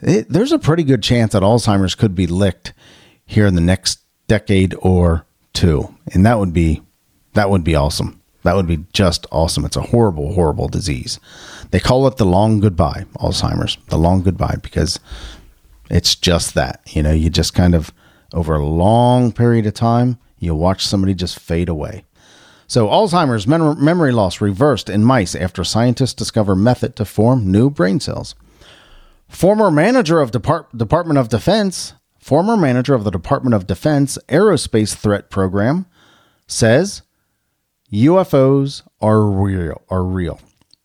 it, 0.00 0.28
there's 0.28 0.52
a 0.52 0.58
pretty 0.58 0.82
good 0.82 1.02
chance 1.02 1.32
that 1.32 1.42
Alzheimer's 1.42 1.94
could 1.94 2.14
be 2.14 2.26
licked 2.26 2.72
here 3.24 3.46
in 3.46 3.54
the 3.54 3.60
next 3.60 4.00
decade 4.28 4.74
or 4.80 5.26
two, 5.52 5.94
and 6.12 6.24
that 6.26 6.38
would 6.38 6.52
be 6.52 6.82
that 7.34 7.50
would 7.50 7.64
be 7.64 7.74
awesome. 7.74 8.20
That 8.42 8.54
would 8.54 8.66
be 8.66 8.84
just 8.92 9.26
awesome. 9.32 9.64
It's 9.64 9.76
a 9.76 9.82
horrible, 9.82 10.34
horrible 10.34 10.68
disease. 10.68 11.18
They 11.70 11.80
call 11.80 12.06
it 12.06 12.16
the 12.16 12.24
long 12.24 12.60
goodbye, 12.60 13.04
Alzheimer's, 13.16 13.76
the 13.88 13.98
long 13.98 14.22
goodbye, 14.22 14.56
because 14.62 15.00
it's 15.90 16.14
just 16.14 16.54
that. 16.54 16.80
You 16.88 17.02
know, 17.02 17.12
you 17.12 17.28
just 17.28 17.54
kind 17.54 17.74
of 17.74 17.92
over 18.32 18.54
a 18.54 18.64
long 18.64 19.32
period 19.32 19.66
of 19.66 19.74
time, 19.74 20.18
you 20.38 20.54
watch 20.54 20.86
somebody 20.86 21.14
just 21.14 21.40
fade 21.40 21.68
away. 21.68 22.04
So, 22.68 22.88
Alzheimer's 22.88 23.46
mem- 23.46 23.82
memory 23.82 24.12
loss 24.12 24.40
reversed 24.40 24.90
in 24.90 25.04
mice 25.04 25.34
after 25.34 25.62
scientists 25.62 26.14
discover 26.14 26.56
method 26.56 26.96
to 26.96 27.04
form 27.04 27.50
new 27.50 27.70
brain 27.70 28.00
cells. 28.00 28.34
Former 29.28 29.70
manager 29.70 30.20
of 30.20 30.30
Depart- 30.30 30.76
Department 30.76 31.18
of 31.18 31.28
Defense, 31.28 31.94
former 32.18 32.56
manager 32.56 32.94
of 32.94 33.04
the 33.04 33.10
Department 33.10 33.54
of 33.54 33.66
Defense 33.66 34.18
Aerospace 34.28 34.94
Threat 34.94 35.30
Program 35.30 35.86
says 36.46 37.02
UFOs 37.92 38.82
are 39.00 39.22
real. 39.22 39.82
Are 39.88 40.04
real. 40.04 40.40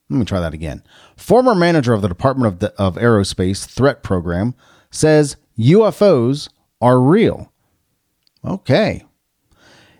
Let 0.09 0.17
me 0.17 0.25
try 0.25 0.39
that 0.39 0.53
again. 0.53 0.83
Former 1.15 1.55
manager 1.55 1.93
of 1.93 2.01
the 2.01 2.07
Department 2.07 2.63
of, 2.63 2.71
of 2.77 2.95
Aerospace 3.01 3.65
Threat 3.65 4.03
Program 4.03 4.53
says 4.91 5.37
UFOs 5.57 6.49
are 6.79 6.99
real. 6.99 7.51
Okay. 8.45 9.03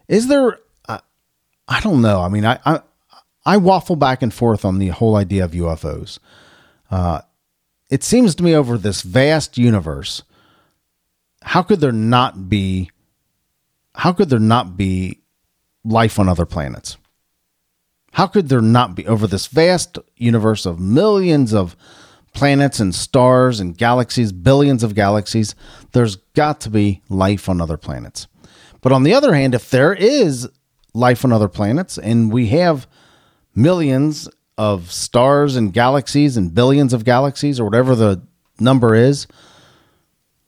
Is 0.07 0.27
there? 0.27 0.59
I 1.71 1.79
don't 1.79 2.01
know. 2.01 2.19
I 2.21 2.27
mean, 2.27 2.45
I, 2.45 2.59
I 2.65 2.81
I 3.45 3.57
waffle 3.57 3.95
back 3.95 4.21
and 4.21 4.33
forth 4.33 4.65
on 4.65 4.77
the 4.77 4.89
whole 4.89 5.15
idea 5.15 5.45
of 5.45 5.51
UFOs. 5.51 6.19
Uh, 6.91 7.21
it 7.89 8.03
seems 8.03 8.35
to 8.35 8.43
me 8.43 8.53
over 8.53 8.77
this 8.77 9.03
vast 9.03 9.57
universe, 9.57 10.21
how 11.41 11.63
could 11.63 11.79
there 11.79 11.93
not 11.93 12.49
be 12.49 12.91
how 13.95 14.11
could 14.11 14.29
there 14.29 14.39
not 14.39 14.75
be 14.75 15.21
life 15.85 16.19
on 16.19 16.27
other 16.27 16.45
planets? 16.45 16.97
How 18.11 18.27
could 18.27 18.49
there 18.49 18.61
not 18.61 18.93
be 18.93 19.07
over 19.07 19.25
this 19.25 19.47
vast 19.47 19.97
universe 20.17 20.65
of 20.65 20.77
millions 20.77 21.53
of 21.53 21.77
planets 22.33 22.81
and 22.81 22.93
stars 22.93 23.61
and 23.61 23.77
galaxies, 23.77 24.33
billions 24.33 24.83
of 24.83 24.93
galaxies, 24.93 25.55
there's 25.93 26.17
got 26.35 26.59
to 26.61 26.69
be 26.69 27.01
life 27.07 27.47
on 27.47 27.61
other 27.61 27.77
planets. 27.77 28.27
But 28.81 28.91
on 28.91 29.03
the 29.03 29.13
other 29.13 29.33
hand, 29.33 29.55
if 29.55 29.69
there 29.69 29.93
is 29.93 30.49
life 30.93 31.24
on 31.24 31.31
other 31.31 31.48
planets 31.48 31.98
and 31.98 32.31
we 32.31 32.48
have 32.48 32.88
millions 33.55 34.29
of 34.57 34.91
stars 34.91 35.55
and 35.55 35.74
galaxies 35.74 36.38
and 36.38 36.53
billions 36.53 36.93
of 36.93 37.05
galaxies 37.05 37.60
or 37.60 37.65
whatever 37.65 37.95
the 37.95 38.21
number 38.60 38.93
is, 38.93 39.27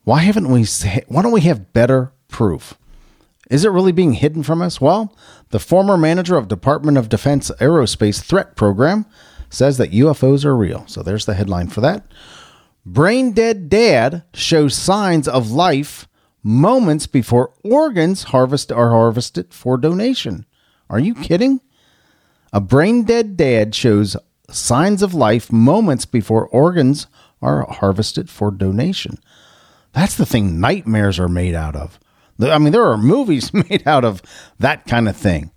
why 0.03 0.21
haven't 0.21 0.49
we 0.49 0.65
why 1.07 1.21
don't 1.21 1.31
we 1.31 1.41
have 1.41 1.73
better 1.73 2.11
proof? 2.27 2.75
Is 3.49 3.65
it 3.65 3.71
really 3.71 3.91
being 3.91 4.13
hidden 4.13 4.43
from 4.43 4.61
us? 4.61 4.79
Well, 4.79 5.15
the 5.49 5.59
former 5.59 5.97
manager 5.97 6.37
of 6.37 6.47
Department 6.47 6.97
of 6.97 7.09
Defense 7.09 7.51
Aerospace 7.59 8.21
Threat 8.21 8.55
Program 8.55 9.05
says 9.49 9.77
that 9.77 9.91
UFOs 9.91 10.45
are 10.45 10.55
real. 10.55 10.85
So 10.87 11.03
there's 11.03 11.25
the 11.25 11.35
headline 11.35 11.67
for 11.67 11.81
that. 11.81 12.05
Brain 12.85 13.31
dead 13.31 13.69
dad 13.69 14.23
shows 14.33 14.75
signs 14.75 15.27
of 15.27 15.51
life 15.51 16.07
moments 16.43 17.07
before 17.07 17.53
organs 17.63 18.23
harvest 18.23 18.71
are 18.71 18.89
harvested 18.89 19.53
for 19.53 19.77
donation. 19.77 20.45
Are 20.89 20.99
you 20.99 21.15
kidding? 21.15 21.61
A 22.51 22.61
brain 22.61 23.03
dead 23.03 23.35
dad 23.37 23.73
shows 23.73 24.15
signs 24.49 25.01
of 25.01 25.13
life 25.13 25.51
moments 25.51 26.05
before 26.05 26.47
organs 26.47 27.07
are 27.41 27.65
harvested 27.65 28.29
for 28.29 28.51
donation. 28.51 29.17
That's 29.93 30.15
the 30.15 30.25
thing 30.25 30.59
nightmares 30.59 31.19
are 31.19 31.29
made 31.29 31.55
out 31.55 31.75
of. 31.75 31.99
I 32.39 32.57
mean, 32.57 32.73
there 32.73 32.85
are 32.85 32.97
movies 32.97 33.53
made 33.69 33.87
out 33.87 34.05
of 34.05 34.21
that 34.59 34.85
kind 34.85 35.07
of 35.07 35.15
thing. 35.15 35.51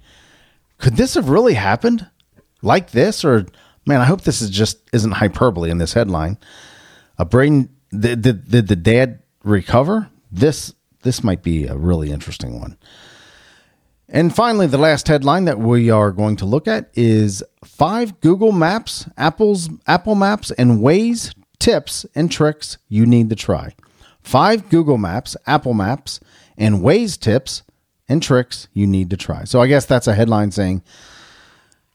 Could 0.78 0.96
this 0.96 1.14
have 1.14 1.28
really 1.28 1.54
happened 1.54 2.08
like 2.62 2.90
this? 2.90 3.24
Or, 3.24 3.46
man, 3.86 4.00
I 4.00 4.04
hope 4.04 4.22
this 4.22 4.42
is 4.42 4.50
just 4.50 4.78
isn't 4.92 5.12
hyperbole 5.12 5.70
in 5.70 5.78
this 5.78 5.94
headline. 5.94 6.38
A 7.18 7.24
brain, 7.24 7.70
did, 7.90 8.22
did, 8.22 8.50
did 8.50 8.68
the 8.68 8.76
dad 8.76 9.22
recover? 9.42 10.10
This, 10.30 10.74
this 11.06 11.22
might 11.22 11.42
be 11.42 11.66
a 11.66 11.76
really 11.76 12.10
interesting 12.10 12.58
one. 12.58 12.76
And 14.08 14.34
finally, 14.34 14.66
the 14.66 14.76
last 14.76 15.06
headline 15.06 15.44
that 15.44 15.58
we 15.58 15.88
are 15.88 16.10
going 16.10 16.36
to 16.36 16.44
look 16.44 16.66
at 16.66 16.90
is 16.94 17.44
five 17.64 18.20
Google 18.20 18.52
Maps, 18.52 19.08
Apple's 19.16 19.70
Apple 19.86 20.16
Maps, 20.16 20.50
and 20.52 20.80
Waze 20.80 21.32
tips 21.60 22.06
and 22.14 22.30
tricks 22.30 22.78
you 22.88 23.06
need 23.06 23.30
to 23.30 23.36
try. 23.36 23.74
Five 24.20 24.68
Google 24.68 24.98
Maps, 24.98 25.36
Apple 25.46 25.74
Maps, 25.74 26.18
and 26.58 26.80
Waze 26.80 27.18
tips 27.18 27.62
and 28.08 28.20
tricks 28.20 28.66
you 28.72 28.86
need 28.86 29.10
to 29.10 29.16
try. 29.16 29.44
So 29.44 29.60
I 29.60 29.68
guess 29.68 29.86
that's 29.86 30.08
a 30.08 30.14
headline 30.14 30.50
saying, 30.50 30.82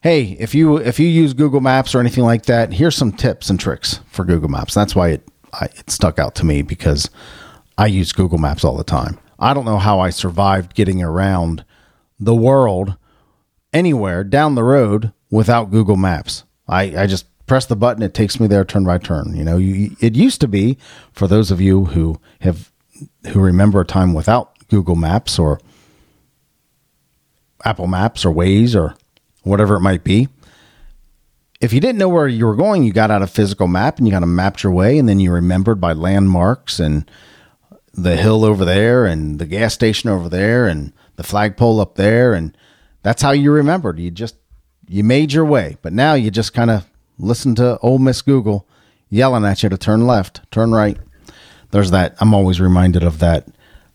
"Hey, 0.00 0.36
if 0.40 0.54
you 0.54 0.78
if 0.78 0.98
you 0.98 1.06
use 1.06 1.34
Google 1.34 1.60
Maps 1.60 1.94
or 1.94 2.00
anything 2.00 2.24
like 2.24 2.46
that, 2.46 2.72
here's 2.72 2.96
some 2.96 3.12
tips 3.12 3.50
and 3.50 3.60
tricks 3.60 4.00
for 4.06 4.24
Google 4.24 4.48
Maps." 4.48 4.72
That's 4.74 4.96
why 4.96 5.08
it 5.10 5.28
I, 5.52 5.66
it 5.66 5.90
stuck 5.90 6.18
out 6.18 6.34
to 6.36 6.46
me 6.46 6.62
because 6.62 7.10
I 7.78 7.86
use 7.86 8.12
Google 8.12 8.38
Maps 8.38 8.64
all 8.64 8.76
the 8.76 8.84
time. 8.84 9.18
I 9.38 9.54
don't 9.54 9.64
know 9.64 9.78
how 9.78 10.00
I 10.00 10.10
survived 10.10 10.74
getting 10.74 11.02
around 11.02 11.64
the 12.18 12.34
world 12.34 12.96
anywhere 13.72 14.22
down 14.22 14.54
the 14.54 14.62
road 14.62 15.12
without 15.30 15.70
Google 15.70 15.96
Maps. 15.96 16.44
I, 16.68 16.82
I 16.96 17.06
just 17.06 17.26
press 17.46 17.66
the 17.66 17.76
button, 17.76 18.02
it 18.02 18.14
takes 18.14 18.38
me 18.38 18.46
there 18.46 18.64
turn 18.64 18.84
by 18.84 18.98
turn. 18.98 19.34
You 19.34 19.44
know, 19.44 19.56
you, 19.56 19.96
it 20.00 20.14
used 20.14 20.40
to 20.42 20.48
be 20.48 20.78
for 21.12 21.26
those 21.26 21.50
of 21.50 21.60
you 21.60 21.86
who 21.86 22.20
have 22.40 22.70
who 23.28 23.40
remember 23.40 23.80
a 23.80 23.84
time 23.84 24.14
without 24.14 24.56
Google 24.68 24.94
Maps 24.94 25.38
or 25.38 25.60
Apple 27.64 27.86
Maps 27.88 28.24
or 28.24 28.32
Waze 28.32 28.76
or 28.76 28.94
whatever 29.42 29.74
it 29.76 29.80
might 29.80 30.04
be. 30.04 30.28
If 31.60 31.72
you 31.72 31.80
didn't 31.80 31.98
know 31.98 32.08
where 32.08 32.28
you 32.28 32.46
were 32.46 32.56
going, 32.56 32.82
you 32.84 32.92
got 32.92 33.10
out 33.10 33.22
a 33.22 33.26
physical 33.26 33.68
map 33.68 33.98
and 33.98 34.06
you 34.06 34.12
kind 34.12 34.24
of 34.24 34.30
mapped 34.30 34.62
your 34.62 34.72
way, 34.72 34.98
and 34.98 35.08
then 35.08 35.20
you 35.20 35.32
remembered 35.32 35.80
by 35.80 35.92
landmarks 35.92 36.80
and 36.80 37.10
the 37.94 38.16
hill 38.16 38.44
over 38.44 38.64
there 38.64 39.04
and 39.04 39.38
the 39.38 39.46
gas 39.46 39.74
station 39.74 40.10
over 40.10 40.28
there 40.28 40.66
and 40.66 40.92
the 41.16 41.22
flagpole 41.22 41.80
up 41.80 41.96
there, 41.96 42.32
and 42.32 42.56
that's 43.02 43.22
how 43.22 43.32
you 43.32 43.50
remembered. 43.52 43.98
You 43.98 44.10
just 44.10 44.36
you 44.88 45.04
made 45.04 45.32
your 45.32 45.44
way, 45.44 45.76
but 45.82 45.92
now 45.92 46.14
you 46.14 46.30
just 46.30 46.54
kind 46.54 46.70
of 46.70 46.88
listen 47.18 47.54
to 47.56 47.78
old 47.78 48.00
Miss 48.00 48.22
Google 48.22 48.66
yelling 49.08 49.44
at 49.44 49.62
you 49.62 49.68
to 49.68 49.76
turn 49.76 50.06
left, 50.06 50.40
turn 50.50 50.72
right. 50.72 50.98
There's 51.70 51.90
that. 51.90 52.16
I'm 52.20 52.34
always 52.34 52.60
reminded 52.60 53.02
of 53.02 53.18
that 53.20 53.46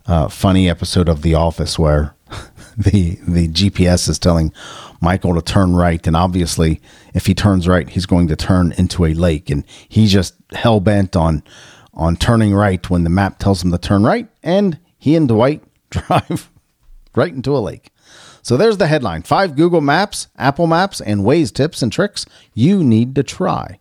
uh, 0.06 0.28
funny 0.28 0.70
episode 0.70 1.10
of 1.10 1.22
The 1.22 1.36
Office 1.36 1.78
where 1.78 2.16
the 2.78 3.18
the 3.28 3.48
GPS 3.48 4.08
is 4.10 4.20
telling 4.20 4.54
Michael 5.02 5.36
to 5.36 5.42
turn 5.42 5.76
right, 5.76 6.06
and 6.06 6.16
obviously, 6.16 6.82
if 7.14 7.26
he 7.26 7.34
turns 7.34 7.68
right, 7.68 7.90
he's 7.90 8.06
going 8.06 8.28
to 8.28 8.36
turn 8.36 8.74
into 8.78 9.06
a 9.06 9.14
lake, 9.14 9.50
and 9.50 9.64
he's 9.90 10.12
just 10.12 10.36
hell 10.52 10.80
bent 10.80 11.16
on 11.16 11.44
on 11.98 12.16
turning 12.16 12.54
right 12.54 12.90
when 12.90 13.04
the 13.04 13.10
map 13.10 13.40
tells 13.40 13.62
him 13.62 13.72
to 13.72 13.78
turn 13.78 14.04
right, 14.04 14.30
and 14.42 14.80
he 14.98 15.18
and 15.18 15.28
Dwight 15.28 15.62
drive 15.90 16.50
right 17.16 17.34
into 17.34 17.56
a 17.56 17.60
lake. 17.60 17.92
So 18.42 18.56
there's 18.56 18.78
the 18.78 18.88
headline: 18.88 19.24
five 19.24 19.58
Google 19.58 19.82
Maps, 19.82 20.30
Apple 20.38 20.68
Maps, 20.68 21.02
and 21.02 21.22
Waze 21.22 21.54
tips 21.54 21.82
and 21.82 21.92
tricks 21.92 22.26
you 22.54 22.84
need 22.84 23.16
to 23.16 23.24
try. 23.24 23.80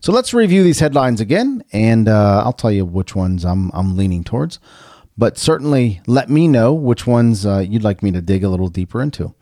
So 0.00 0.12
let's 0.12 0.32
review 0.32 0.62
these 0.62 0.78
headlines 0.78 1.20
again, 1.20 1.64
and 1.72 2.08
uh, 2.08 2.42
I'll 2.44 2.52
tell 2.52 2.70
you 2.70 2.84
which 2.84 3.16
ones 3.16 3.44
I'm 3.44 3.72
I'm 3.74 3.96
leaning 3.96 4.22
towards 4.22 4.60
but 5.18 5.38
certainly 5.38 6.00
let 6.06 6.28
me 6.28 6.48
know 6.48 6.72
which 6.72 7.06
ones 7.06 7.46
uh, 7.46 7.64
you'd 7.66 7.84
like 7.84 8.02
me 8.02 8.10
to 8.12 8.20
dig 8.20 8.44
a 8.44 8.48
little 8.48 8.68
deeper 8.68 9.00
into. 9.00 9.34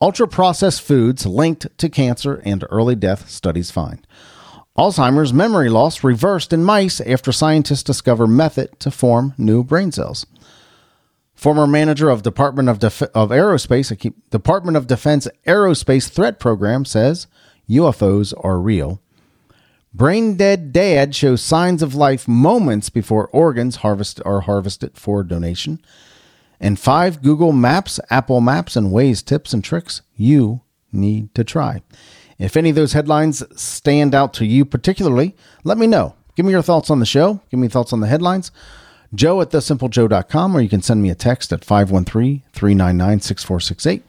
Ultra 0.00 0.26
processed 0.26 0.82
foods 0.82 1.26
linked 1.26 1.66
to 1.78 1.88
cancer 1.88 2.42
and 2.44 2.64
early 2.70 2.96
death 2.96 3.28
studies 3.28 3.70
find. 3.70 4.04
Alzheimer's 4.76 5.34
memory 5.34 5.68
loss 5.68 6.02
reversed 6.02 6.52
in 6.52 6.64
mice 6.64 7.00
after 7.02 7.30
scientists 7.30 7.82
discover 7.82 8.26
method 8.26 8.80
to 8.80 8.90
form 8.90 9.34
new 9.36 9.62
brain 9.62 9.92
cells. 9.92 10.24
Former 11.34 11.66
manager 11.66 12.08
of 12.08 12.22
Department 12.22 12.68
of, 12.68 12.78
Def- 12.78 13.02
of 13.14 13.30
Aerospace, 13.30 13.96
keep, 13.98 14.30
Department 14.30 14.76
of 14.76 14.86
Defense 14.86 15.28
Aerospace 15.46 16.08
Threat 16.08 16.38
Program 16.38 16.84
says 16.84 17.26
UFOs 17.68 18.32
are 18.42 18.58
real. 18.58 19.00
Brain 19.92 20.36
dead 20.36 20.72
dad 20.72 21.14
shows 21.14 21.42
signs 21.42 21.82
of 21.82 21.94
life 21.94 22.26
moments 22.26 22.88
before 22.88 23.28
organs 23.28 23.76
harvest 23.76 24.22
are 24.24 24.40
harvested 24.40 24.96
for 24.96 25.22
donation. 25.22 25.82
And 26.58 26.78
five 26.78 27.20
Google 27.20 27.52
Maps, 27.52 28.00
Apple 28.08 28.40
Maps, 28.40 28.74
and 28.74 28.90
Waze 28.90 29.22
tips 29.22 29.52
and 29.52 29.62
tricks 29.62 30.00
you 30.16 30.62
need 30.92 31.34
to 31.34 31.44
try. 31.44 31.82
If 32.42 32.56
any 32.56 32.70
of 32.70 32.76
those 32.76 32.92
headlines 32.92 33.42
stand 33.60 34.14
out 34.14 34.34
to 34.34 34.44
you 34.44 34.64
particularly, 34.64 35.36
let 35.62 35.78
me 35.78 35.86
know. 35.86 36.16
Give 36.34 36.44
me 36.44 36.52
your 36.52 36.62
thoughts 36.62 36.90
on 36.90 36.98
the 36.98 37.06
show. 37.06 37.40
Give 37.50 37.60
me 37.60 37.68
thoughts 37.68 37.92
on 37.92 38.00
the 38.00 38.08
headlines. 38.08 38.50
Joe 39.14 39.40
at 39.42 39.50
thesimplejoe.com, 39.50 40.56
or 40.56 40.60
you 40.60 40.68
can 40.68 40.82
send 40.82 41.02
me 41.02 41.10
a 41.10 41.14
text 41.14 41.52
at 41.52 41.64
513 41.64 42.42
399 42.52 43.20
6468. 43.20 44.02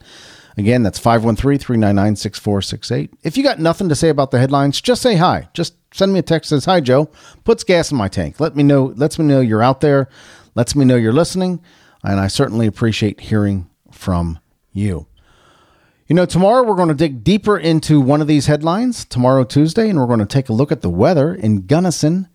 Again, 0.58 0.82
that's 0.82 0.98
513 0.98 1.60
399 1.60 2.15
6468. 2.15 3.13
If 3.22 3.38
you 3.38 3.43
got 3.43 3.60
nothing 3.60 3.89
to 3.89 3.96
say 3.96 4.10
about 4.10 4.32
the 4.32 4.39
headlines, 4.39 4.82
just 4.82 5.02
say 5.02 5.15
hi. 5.15 5.50
Just 5.54 5.76
send 5.93 6.13
me 6.13 6.19
a 6.19 6.24
text 6.24 6.50
that 6.50 6.58
says, 6.58 6.65
Hi, 6.65 6.80
Joe. 6.80 7.10
Puts 7.43 7.63
gas 7.63 7.91
in 7.91 7.98
my 7.98 8.08
tank. 8.08 8.39
Let 8.39 8.56
me 8.56 8.63
know, 8.63 8.93
lets 8.96 9.19
me 9.19 9.26
know 9.26 9.41
you're 9.41 9.63
out 9.63 9.82
there. 9.82 10.10
Lets 10.56 10.76
me 10.76 10.86
know 10.86 10.96
you're 10.96 11.13
listening. 11.13 11.62
And 12.04 12.19
I 12.19 12.28
certainly 12.28 12.65
appreciate 12.67 13.19
hearing 13.19 13.69
from 13.91 14.39
you. 14.72 15.08
You 16.08 16.16
know, 16.16 16.26
tomorrow 16.26 16.63
we're 16.63 16.76
going 16.76 16.89
to 16.89 16.94
dig 16.94 17.24
deeper 17.24 17.58
into 17.58 18.02
one 18.02 18.22
of 18.22 18.28
these 18.28 18.48
headlines, 18.48 19.06
tomorrow, 19.06 19.44
Tuesday, 19.44 19.89
and 19.89 20.00
we're 20.00 20.08
going 20.08 20.20
to 20.20 20.26
take 20.26 20.50
a 20.50 20.54
look 20.54 20.72
at 20.72 20.82
the 20.82 20.89
weather 20.89 21.34
in 21.34 21.66
Gunnison, 21.66 22.28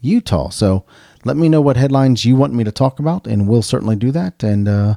Utah. 0.00 0.48
So 0.48 0.84
let 1.24 1.36
me 1.36 1.48
know 1.48 1.60
what 1.60 1.76
headlines 1.76 2.24
you 2.24 2.36
want 2.36 2.54
me 2.54 2.64
to 2.64 2.72
talk 2.72 2.98
about, 2.98 3.26
and 3.26 3.48
we'll 3.48 3.62
certainly 3.62 3.96
do 3.96 4.10
that. 4.10 4.42
And, 4.42 4.68
uh, 4.68 4.96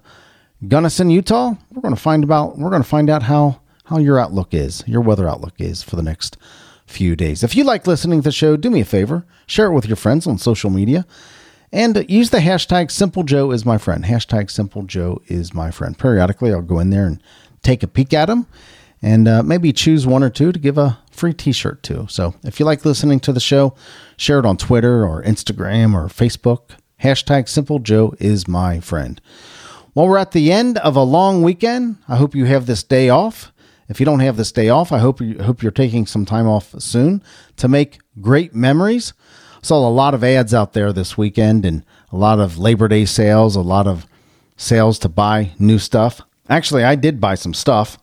Gunnison, 0.68 1.10
Utah. 1.10 1.54
We're 1.72 1.82
going 1.82 1.94
to 1.94 2.02
find 2.02 2.24
about 2.24 2.58
we're 2.58 2.72
going 2.72 2.82
to 2.82 2.88
find 2.88 3.10
out 3.10 3.24
how 3.24 3.62
how 3.86 4.00
your 4.00 4.20
outlook 4.20 4.54
is, 4.54 4.84
your 4.88 5.02
weather 5.02 5.30
outlook 5.30 5.54
is 5.60 5.84
for 5.84 5.96
the 5.96 6.04
next 6.04 6.36
few 6.86 7.16
days. 7.16 7.44
If 7.44 7.56
you 7.56 7.64
like 7.64 7.86
listening 7.86 8.20
to 8.20 8.24
the 8.24 8.32
show, 8.32 8.58
do 8.58 8.70
me 8.70 8.82
a 8.82 8.86
favor, 8.86 9.26
share 9.46 9.68
it 9.68 9.74
with 9.74 9.86
your 9.86 9.96
friends 9.96 10.26
on 10.26 10.38
social 10.38 10.70
media, 10.70 11.06
and 11.72 12.06
use 12.10 12.32
the 12.32 12.40
hashtag 12.40 12.90
Simple 12.90 13.24
Joe 13.24 13.52
is 13.52 13.66
my 13.66 13.78
friend. 13.78 14.06
Hashtag 14.06 14.50
Simple 14.50 14.84
Joe 14.84 15.22
is 15.28 15.54
my 15.54 15.70
friend. 15.70 15.98
Periodically, 15.98 16.52
I'll 16.52 16.62
go 16.62 16.80
in 16.80 16.90
there 16.90 17.06
and 17.06 17.22
take 17.68 17.84
a 17.84 17.88
peek 17.88 18.14
at 18.14 18.28
them, 18.28 18.48
and 19.02 19.28
uh, 19.28 19.44
maybe 19.44 19.74
choose 19.74 20.08
one 20.08 20.24
or 20.24 20.30
two 20.30 20.54
to 20.54 20.60
give 20.60 20.78
a 20.78 21.00
free 21.12 21.34
T-shirt 21.34 21.84
to. 21.84 22.08
So 22.10 22.34
if 22.44 22.60
you 22.60 22.66
like 22.66 22.86
listening 22.86 23.20
to 23.22 23.34
the 23.34 23.42
show, 23.42 23.76
share 24.16 24.40
it 24.40 24.46
on 24.46 24.56
Twitter 24.56 25.06
or 25.06 25.22
Instagram 25.24 25.94
or 25.94 26.08
Facebook. 26.08 26.72
Hashtag 27.04 27.50
Simple 27.50 27.80
Joe 27.80 28.16
is 28.20 28.48
my 28.48 28.80
friend. 28.80 29.20
Well, 29.94 30.08
we're 30.08 30.18
at 30.18 30.32
the 30.32 30.52
end 30.52 30.78
of 30.78 30.96
a 30.96 31.04
long 31.04 31.42
weekend. 31.42 31.98
I 32.08 32.16
hope 32.16 32.36
you 32.36 32.46
have 32.46 32.68
this 32.68 32.84
day 32.84 33.10
off. 33.10 33.52
If 33.90 34.00
you 34.00 34.06
don't 34.06 34.22
have 34.22 34.38
this 34.38 34.52
day 34.52 34.70
off, 34.70 34.92
I 34.92 35.00
hope 35.00 35.20
you 35.20 35.42
hope 35.44 35.62
you're 35.62 35.72
taking 35.72 36.06
some 36.06 36.26
time 36.26 36.48
off 36.48 36.74
soon 36.80 37.22
to 37.58 37.68
make 37.68 38.00
great 38.22 38.56
memories. 38.56 39.14
Saw 39.62 39.88
a 39.88 39.90
lot 39.90 40.14
of 40.14 40.24
ads 40.24 40.54
out 40.54 40.74
there 40.74 40.94
this 40.94 41.18
weekend 41.18 41.66
and 41.66 41.84
a 42.12 42.16
lot 42.16 42.40
of 42.40 42.58
Labor 42.58 42.88
Day 42.88 43.06
sales, 43.06 43.56
a 43.56 43.62
lot 43.62 43.88
of 43.88 44.06
sales 44.56 45.00
to 45.00 45.10
buy 45.10 45.52
new 45.60 45.80
stuff. 45.80 46.22
Actually, 46.50 46.84
I 46.84 46.96
did 46.96 47.20
buy 47.20 47.36
some 47.36 47.54
stuff 47.54 47.98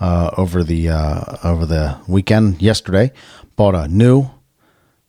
uh, 0.00 0.30
over 0.36 0.62
the 0.62 0.88
uh, 0.88 1.36
over 1.44 1.66
the 1.66 1.98
weekend 2.06 2.62
yesterday. 2.62 3.12
Bought 3.56 3.74
a 3.74 3.88
new 3.88 4.30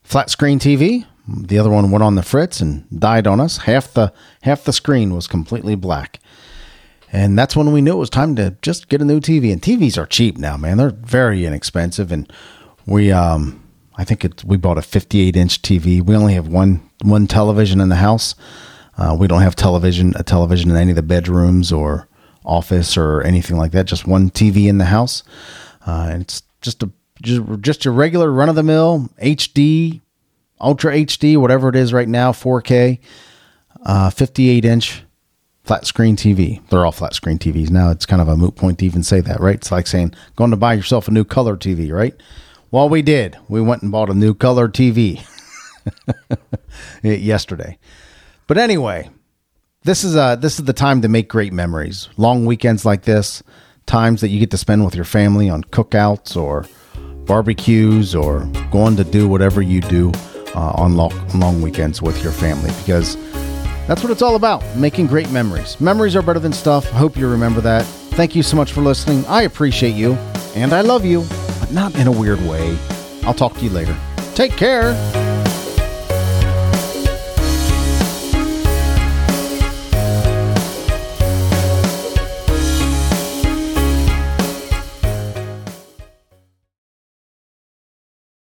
flat 0.04 0.30
screen 0.30 0.60
TV. 0.60 1.06
The 1.28 1.60
other 1.60 1.70
one 1.70 1.92
went 1.92 2.04
on 2.04 2.16
the 2.16 2.24
fritz 2.24 2.60
and 2.60 2.86
died 3.00 3.28
on 3.28 3.40
us. 3.40 3.58
Half 3.58 3.94
the 3.94 4.12
half 4.42 4.64
the 4.64 4.74
screen 4.74 5.14
was 5.14 5.28
completely 5.28 5.76
black. 5.76 6.20
And 7.12 7.38
that's 7.38 7.56
when 7.56 7.72
we 7.72 7.82
knew 7.82 7.94
it 7.94 8.00
was 8.00 8.10
time 8.10 8.36
to 8.36 8.56
just 8.62 8.88
get 8.88 9.02
a 9.02 9.06
new 9.06 9.20
TV. 9.20 9.52
And 9.52 9.62
TVs 9.62 9.98
are 9.98 10.06
cheap 10.06 10.38
now, 10.38 10.58
man. 10.58 10.78
They're 10.78 10.92
very 10.92 11.44
inexpensive. 11.46 12.12
And 12.12 12.32
we, 12.86 13.12
um, 13.12 13.64
I 13.98 14.04
think 14.04 14.24
it, 14.24 14.44
we 14.44 14.58
bought 14.58 14.78
a 14.78 14.84
58 14.84 15.36
inch 15.36 15.62
TV. 15.62 16.04
We 16.04 16.16
only 16.16 16.34
have 16.34 16.48
one 16.48 16.88
one 17.04 17.28
television 17.28 17.80
in 17.80 17.90
the 17.90 17.96
house. 17.96 18.36
Uh, 18.98 19.16
we 19.18 19.28
don't 19.28 19.42
have 19.42 19.56
television 19.56 20.14
a 20.18 20.24
television 20.24 20.70
in 20.70 20.76
any 20.76 20.92
of 20.92 20.96
the 20.96 21.04
bedrooms 21.04 21.72
or 21.72 22.09
office 22.46 22.98
or 22.98 23.22
anything 23.22 23.58
like 23.58 23.72
that. 23.72 23.86
Just 23.86 24.08
one 24.08 24.30
TV 24.30 24.68
in 24.68 24.78
the 24.78 24.86
house. 24.86 25.24
Uh, 25.86 26.10
and 26.12 26.22
it's 26.24 26.44
just 26.62 26.84
a 26.84 26.92
just, 27.22 27.42
just 27.62 27.86
a 27.86 27.92
regular 27.92 28.32
run 28.32 28.50
of 28.50 28.56
the 28.56 28.64
mill 28.64 29.10
HD, 29.22 30.02
Ultra 30.62 30.94
HD, 30.94 31.38
whatever 31.38 31.70
it 31.70 31.76
is 31.76 31.92
right 31.92 32.08
now, 32.08 32.32
4K, 32.32 33.00
uh, 33.86 34.10
58 34.10 34.66
inch 34.66 35.04
flat 35.64 35.86
screen 35.86 36.16
TV. 36.16 36.68
They're 36.70 36.86
all 36.86 36.92
flat 36.92 37.14
screen 37.14 37.38
TVs 37.38 37.70
now. 37.70 37.92
It's 37.92 38.06
kind 38.06 38.22
of 38.22 38.28
a 38.28 38.38
moot 38.38 38.56
point 38.56 38.80
to 38.80 38.86
even 38.86 39.04
say 39.04 39.22
that, 39.22 39.40
right? 39.40 39.56
It's 39.56 39.72
like 39.72 39.88
saying 39.88 40.14
going 40.36 40.52
to 40.52 40.58
buy 40.58 40.74
yourself 40.74 41.08
a 41.08 41.12
new 41.12 41.24
color 41.24 41.56
TV, 41.56 41.92
right? 41.92 42.16
Well, 42.72 42.90
we 42.90 43.02
did. 43.02 43.38
We 43.48 43.62
went 43.62 43.82
and 43.82 43.92
bought 43.92 44.10
a 44.10 44.14
new 44.14 44.34
color 44.34 44.68
TV 44.68 45.26
yesterday. 47.04 47.78
But 48.48 48.58
anyway, 48.58 49.10
this 49.84 50.04
is 50.04 50.16
uh 50.16 50.36
this 50.36 50.60
is 50.60 50.66
the 50.66 50.74
time 50.74 51.02
to 51.02 51.08
make 51.08 51.28
great 51.30 51.54
memories. 51.54 52.10
Long 52.18 52.46
weekends 52.46 52.86
like 52.86 53.04
this, 53.04 53.44
times 53.86 54.22
that 54.22 54.30
you 54.30 54.40
get 54.40 54.52
to 54.52 54.58
spend 54.58 54.86
with 54.86 54.96
your 54.96 55.06
family 55.06 55.50
on 55.50 55.64
cookouts 55.66 56.36
or 56.36 56.66
barbecues 57.26 58.16
or 58.16 58.46
going 58.72 58.96
to 58.96 59.04
do 59.04 59.28
whatever 59.28 59.62
you 59.62 59.82
do 59.82 60.12
uh, 60.56 60.74
on 60.76 60.96
long, 60.96 61.14
long 61.40 61.62
weekends 61.62 62.02
with 62.02 62.24
your 62.24 62.32
family 62.32 62.72
because 62.80 63.16
that's 63.88 64.04
what 64.04 64.12
it's 64.12 64.22
all 64.22 64.36
about 64.36 64.64
making 64.76 65.08
great 65.08 65.30
memories. 65.32 65.80
Memories 65.80 66.16
are 66.16 66.22
better 66.22 66.40
than 66.40 66.54
stuff. 66.54 66.88
Hope 66.90 67.18
you 67.18 67.28
remember 67.28 67.62
that. 67.62 67.86
Thank 68.14 68.36
you 68.36 68.44
so 68.44 68.58
much 68.58 68.72
for 68.72 68.82
listening. 68.82 69.26
I 69.26 69.44
appreciate 69.44 69.96
you, 69.96 70.14
and 70.56 70.74
I 70.74 70.82
love 70.82 71.06
you, 71.06 71.26
but 71.60 71.72
not 71.72 71.96
in 71.96 72.08
a 72.08 72.12
weird 72.12 72.42
way. 72.42 72.78
I'll 73.24 73.34
talk 73.34 73.56
to 73.56 73.62
you 73.62 73.70
later. 73.70 73.98
Take 74.36 74.52
care. 74.52 74.94